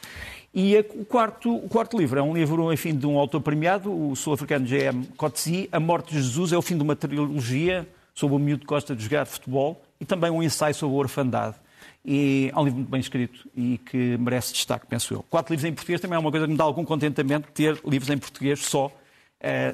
E 0.55 0.79
o 0.79 1.03
quarto, 1.03 1.53
o 1.53 1.67
quarto 1.67 1.97
livro 1.97 2.17
é 2.17 2.23
um 2.23 2.33
livro, 2.33 2.71
enfim, 2.71 2.95
de 2.95 3.05
um 3.05 3.19
autor 3.19 3.41
premiado, 3.41 3.91
o 3.91 4.15
sul-africano 4.15 4.65
J.M. 4.65 5.05
Coetzee, 5.17 5.67
A 5.69 5.81
Morte 5.81 6.13
de 6.13 6.21
Jesus, 6.21 6.53
é 6.53 6.57
o 6.57 6.61
fim 6.61 6.77
de 6.77 6.81
uma 6.81 6.95
trilogia 6.95 7.85
sobre 8.13 8.37
o 8.37 8.39
miúdo 8.39 8.61
que 8.61 8.67
gosta 8.67 8.95
de 8.95 9.03
jogar 9.03 9.25
futebol 9.25 9.83
e 9.99 10.05
também 10.05 10.31
um 10.31 10.41
ensaio 10.41 10.73
sobre 10.73 10.95
a 10.95 10.99
orfandade. 10.99 11.57
E 12.05 12.51
é 12.55 12.57
um 12.57 12.63
livro 12.63 12.77
muito 12.77 12.89
bem 12.89 13.01
escrito 13.01 13.49
e 13.53 13.77
que 13.79 14.15
merece 14.17 14.53
destaque, 14.53 14.87
penso 14.87 15.13
eu. 15.13 15.23
Quatro 15.23 15.51
livros 15.53 15.69
em 15.69 15.73
português 15.73 15.99
também 15.99 16.15
é 16.15 16.19
uma 16.19 16.31
coisa 16.31 16.45
que 16.45 16.51
me 16.53 16.57
dá 16.57 16.63
algum 16.63 16.85
contentamento 16.85 17.51
ter 17.51 17.77
livros 17.85 18.09
em 18.09 18.17
português 18.17 18.63
só 18.63 18.87
uh, 18.87 18.91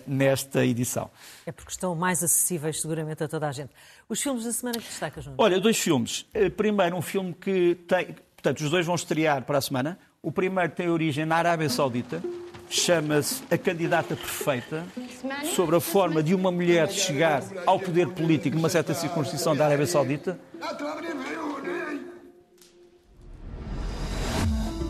nesta 0.08 0.66
edição. 0.66 1.12
É 1.46 1.52
porque 1.52 1.74
estão 1.74 1.94
mais 1.94 2.24
acessíveis, 2.24 2.82
seguramente, 2.82 3.24
a 3.24 3.28
toda 3.28 3.48
a 3.48 3.52
gente. 3.52 3.70
Os 4.10 4.20
filmes 4.20 4.46
da 4.46 4.52
semana 4.52 4.80
que 4.80 4.86
destacas, 4.86 5.26
João? 5.26 5.36
Olha, 5.38 5.60
dois 5.60 5.78
filmes. 5.78 6.26
Uh, 6.34 6.50
primeiro, 6.50 6.96
um 6.96 7.04
filme 7.04 7.34
que 7.34 7.76
tem. 7.88 8.16
Portanto, 8.36 8.62
os 8.62 8.72
dois 8.72 8.84
vão 8.84 8.96
estrear 8.96 9.44
para 9.44 9.60
a 9.60 9.62
semana. 9.62 10.00
O 10.24 10.32
primeiro 10.32 10.72
tem 10.72 10.88
origem 10.88 11.26
na 11.26 11.38
Arábia 11.38 11.68
Saudita, 11.68 12.22
chama-se 12.70 13.42
A 13.50 13.58
Candidata 13.58 14.16
Perfeita. 14.16 14.86
sobre 15.56 15.76
a 15.76 15.80
forma 15.80 16.22
de 16.22 16.36
uma 16.36 16.52
mulher 16.52 16.88
chegar 16.92 17.42
ao 17.66 17.80
poder 17.80 18.08
político 18.10 18.56
numa 18.56 18.70
certa 18.70 18.94
circunscrição 18.94 19.56
da 19.56 19.66
Arábia 19.66 19.88
Saudita. 19.88 20.40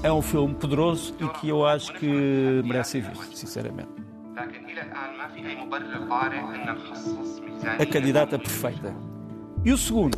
É 0.04 0.12
um 0.12 0.22
filme 0.22 0.54
poderoso 0.54 1.15
e 1.17 1.26
que 1.39 1.48
eu 1.48 1.65
acho 1.65 1.94
que 1.94 2.62
merece 2.65 2.91
ser 2.91 3.02
visto, 3.04 3.38
sinceramente. 3.38 3.88
A 7.80 7.86
candidata 7.86 8.38
perfeita. 8.38 8.94
E 9.63 9.72
o 9.72 9.78
segundo? 9.78 10.17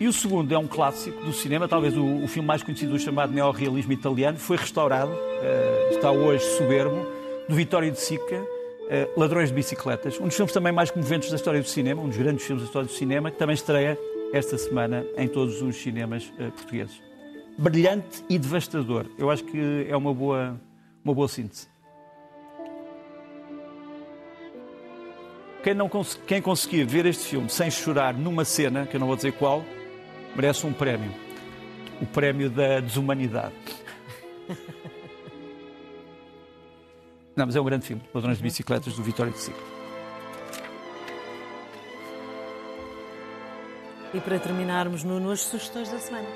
E 0.00 0.06
o 0.06 0.12
segundo 0.12 0.54
é 0.54 0.58
um 0.58 0.66
clássico 0.68 1.24
do 1.24 1.32
cinema, 1.32 1.66
talvez 1.66 1.96
o, 1.96 2.22
o 2.22 2.28
filme 2.28 2.46
mais 2.46 2.62
conhecido 2.62 2.96
chamado 3.00 3.32
neorrealismo 3.32 3.92
italiano, 3.92 4.38
foi 4.38 4.56
restaurado, 4.56 5.10
uh, 5.10 5.90
está 5.94 6.12
hoje 6.12 6.44
soberbo, 6.56 7.04
do 7.48 7.54
Vittorio 7.56 7.90
de 7.90 7.98
Sica, 7.98 8.36
uh, 8.36 9.20
Ladrões 9.20 9.48
de 9.48 9.56
Bicicletas, 9.56 10.20
um 10.20 10.26
dos 10.26 10.36
filmes 10.36 10.52
também 10.52 10.72
mais 10.72 10.92
comoventes 10.92 11.30
da 11.30 11.36
história 11.36 11.60
do 11.60 11.66
cinema, 11.66 12.00
um 12.00 12.08
dos 12.08 12.16
grandes 12.16 12.44
filmes 12.44 12.62
da 12.62 12.66
história 12.68 12.86
do 12.86 12.94
cinema, 12.94 13.28
que 13.28 13.38
também 13.38 13.54
estreia 13.54 13.98
esta 14.32 14.56
semana 14.56 15.04
em 15.16 15.26
todos 15.26 15.60
os 15.60 15.74
cinemas 15.74 16.32
uh, 16.38 16.52
portugueses. 16.52 17.02
Brilhante 17.58 18.24
e 18.28 18.38
devastador. 18.38 19.06
Eu 19.18 19.30
acho 19.30 19.42
que 19.42 19.84
é 19.88 19.96
uma 19.96 20.14
boa, 20.14 20.60
uma 21.04 21.12
boa 21.12 21.26
síntese. 21.26 21.66
Quem, 25.64 25.74
não 25.74 25.88
cons 25.88 26.20
quem 26.24 26.40
conseguir 26.40 26.84
ver 26.84 27.04
este 27.04 27.24
filme 27.24 27.50
sem 27.50 27.68
chorar 27.68 28.14
numa 28.14 28.44
cena, 28.44 28.86
que 28.86 28.94
eu 28.94 29.00
não 29.00 29.08
vou 29.08 29.16
dizer 29.16 29.32
qual, 29.32 29.64
merece 30.34 30.66
um 30.66 30.72
prémio. 30.72 31.12
O 32.00 32.06
prémio 32.06 32.48
da 32.48 32.80
desumanidade. 32.80 33.54
Não, 37.36 37.46
mas 37.46 37.54
é 37.54 37.60
um 37.60 37.64
grande 37.64 37.86
filme. 37.86 38.02
Ladrões 38.12 38.38
de 38.38 38.42
Bicicletas, 38.42 38.94
do 38.94 39.02
Vitório 39.02 39.32
de 39.32 39.38
Sica. 39.38 39.58
E 44.12 44.20
para 44.20 44.38
terminarmos, 44.38 45.04
Nuno, 45.04 45.30
as 45.30 45.42
sugestões 45.42 45.90
da 45.90 45.98
semana. 45.98 46.26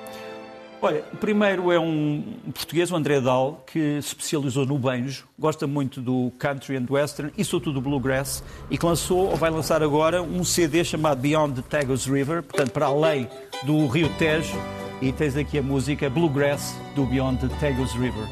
Olha, 0.84 1.04
o 1.12 1.16
primeiro 1.16 1.70
é 1.70 1.78
um 1.78 2.34
português, 2.52 2.90
o 2.90 2.96
André 2.96 3.20
Dal, 3.20 3.64
que 3.66 4.02
se 4.02 4.08
especializou 4.08 4.66
no 4.66 4.76
banjo, 4.76 5.28
gosta 5.38 5.64
muito 5.64 6.00
do 6.00 6.32
country 6.38 6.76
and 6.76 6.86
western 6.90 7.32
e 7.38 7.44
sobretudo 7.44 7.74
do 7.74 7.80
bluegrass, 7.80 8.42
e 8.68 8.76
que 8.76 8.84
lançou, 8.84 9.30
ou 9.30 9.36
vai 9.36 9.48
lançar 9.48 9.80
agora, 9.80 10.20
um 10.20 10.42
CD 10.42 10.82
chamado 10.82 11.20
Beyond 11.20 11.62
the 11.62 11.68
Tagus 11.68 12.06
River, 12.06 12.42
portanto, 12.42 12.72
para 12.72 12.86
além 12.86 13.28
do 13.64 13.86
Rio 13.86 14.08
Tejo, 14.18 14.56
e 15.00 15.12
tens 15.12 15.36
aqui 15.36 15.58
a 15.58 15.62
música 15.62 16.08
Bluegrass 16.08 16.76
do 16.94 17.04
Beyond 17.04 17.48
the 17.48 17.54
Tagus 17.56 17.92
River. 17.94 18.28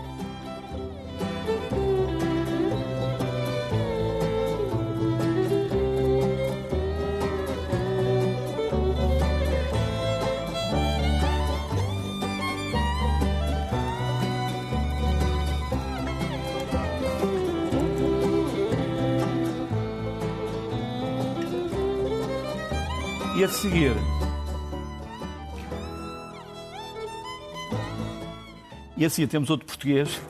E 23.37 23.45
a 23.45 23.49
seguir. 23.49 24.20
E 29.01 29.05
assim 29.07 29.27
temos 29.27 29.49
outro 29.49 29.67
português, 29.67 30.21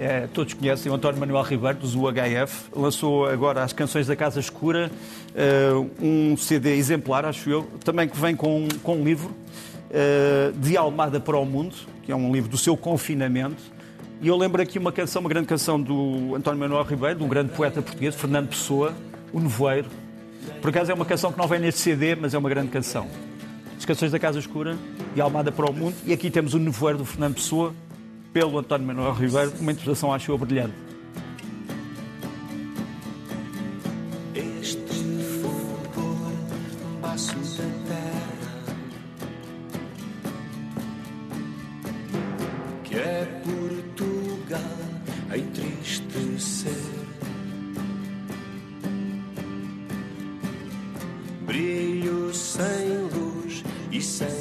é, 0.00 0.26
todos 0.26 0.52
conhecem, 0.52 0.90
o 0.90 0.94
António 0.96 1.20
Manuel 1.20 1.44
Ribeiro, 1.44 1.78
do 1.78 1.86
UHF, 1.86 2.70
lançou 2.74 3.24
agora 3.24 3.62
as 3.62 3.72
Canções 3.72 4.08
da 4.08 4.16
Casa 4.16 4.40
Escura, 4.40 4.90
uh, 5.30 5.90
um 6.04 6.36
CD 6.36 6.74
exemplar, 6.74 7.24
acho 7.24 7.48
eu, 7.48 7.62
também 7.84 8.08
que 8.08 8.18
vem 8.18 8.34
com, 8.34 8.66
com 8.82 8.96
um 8.96 9.04
livro, 9.04 9.28
uh, 9.28 10.52
De 10.58 10.76
Almada 10.76 11.20
para 11.20 11.36
o 11.36 11.44
Mundo, 11.46 11.76
que 12.02 12.10
é 12.10 12.16
um 12.16 12.32
livro 12.32 12.50
do 12.50 12.58
seu 12.58 12.76
confinamento. 12.76 13.62
E 14.20 14.26
eu 14.26 14.36
lembro 14.36 14.60
aqui 14.60 14.76
uma 14.76 14.90
canção, 14.90 15.20
uma 15.20 15.28
grande 15.28 15.46
canção 15.46 15.80
do 15.80 16.34
António 16.34 16.58
Manuel 16.58 16.82
Ribeiro, 16.82 17.20
de 17.20 17.24
um 17.24 17.28
grande 17.28 17.52
poeta 17.52 17.80
português, 17.80 18.12
Fernando 18.16 18.48
Pessoa, 18.48 18.92
O 19.32 19.38
Nevoeiro, 19.38 19.88
por 20.60 20.70
acaso 20.70 20.90
é 20.90 20.94
uma 20.94 21.04
canção 21.04 21.30
que 21.30 21.38
não 21.38 21.46
vem 21.46 21.60
neste 21.60 21.80
CD, 21.80 22.16
mas 22.16 22.34
é 22.34 22.38
uma 22.38 22.48
grande 22.48 22.72
canção. 22.72 23.06
As 23.78 23.84
canções 23.84 24.10
da 24.10 24.18
Casa 24.18 24.40
Escura 24.40 24.76
e 25.14 25.20
Almada 25.20 25.52
para 25.52 25.70
o 25.70 25.72
Mundo. 25.72 25.94
E 26.04 26.12
aqui 26.12 26.28
temos 26.28 26.54
o 26.54 26.58
Nevoeiro 26.58 26.98
do 26.98 27.04
Fernando 27.04 27.34
Pessoa, 27.34 27.72
pelo 28.36 28.58
António 28.58 28.86
Manuel 28.86 29.14
Ribeiro, 29.14 29.50
uma 29.58 29.72
interpretação, 29.72 30.12
acho 30.12 30.30
eu, 30.30 30.36
brilhante. 30.36 30.74
Este 34.34 34.78
passo 37.00 37.34
da 37.34 37.64
terra, 37.88 38.76
que 42.84 42.94
é 42.94 43.24
Portugal 43.42 44.60
a 45.30 45.38
entristecer. 45.38 46.74
brilho 51.46 52.34
sem 52.34 52.98
luz 53.14 53.64
e 53.90 54.02
sem 54.02 54.35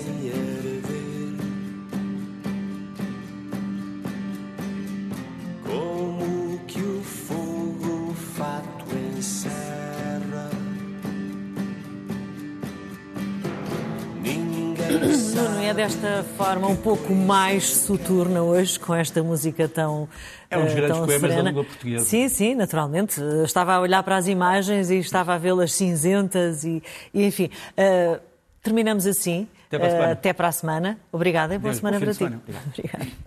desta 15.76 16.24
forma 16.38 16.68
um 16.68 16.76
pouco 16.76 17.14
mais 17.14 17.68
soturna 17.68 18.42
hoje, 18.42 18.80
com 18.80 18.96
esta 18.96 19.22
música 19.22 19.68
tão 19.68 20.08
é 20.50 20.58
um 20.58 20.64
dos 20.64 20.74
grandes 20.74 20.98
tão 20.98 21.06
poemas 21.06 21.22
serena. 21.22 21.44
da 21.44 21.50
língua 21.50 21.64
portuguesa. 21.66 22.06
Sim, 22.06 22.30
sim, 22.30 22.56
naturalmente. 22.56 23.22
Estava 23.44 23.74
a 23.74 23.82
olhar 23.82 24.02
para 24.02 24.16
as 24.16 24.28
imagens 24.28 24.90
e 24.90 25.00
estava 25.00 25.34
a 25.36 25.38
vê-las 25.38 25.74
cinzentas 25.74 26.64
e, 26.64 26.82
e 27.14 27.26
enfim. 27.26 27.50
Uh, 27.72 28.20
terminamos 28.64 29.06
assim. 29.06 29.48
Até 29.68 29.78
para 29.78 29.88
a 29.88 29.92
semana. 29.92 30.08
Uh, 30.08 30.12
até 30.14 30.34
para 30.34 30.48
a 30.48 30.52
semana. 30.52 31.00
Obrigada 31.12 31.56
e 31.56 31.58
boa 31.58 31.72
Deus, 31.72 31.78
semana 31.78 32.00
para 32.00 32.12
ti. 32.12 32.18
semana. 32.18 32.42
Obrigado. 32.42 32.68
Obrigada. 32.72 33.25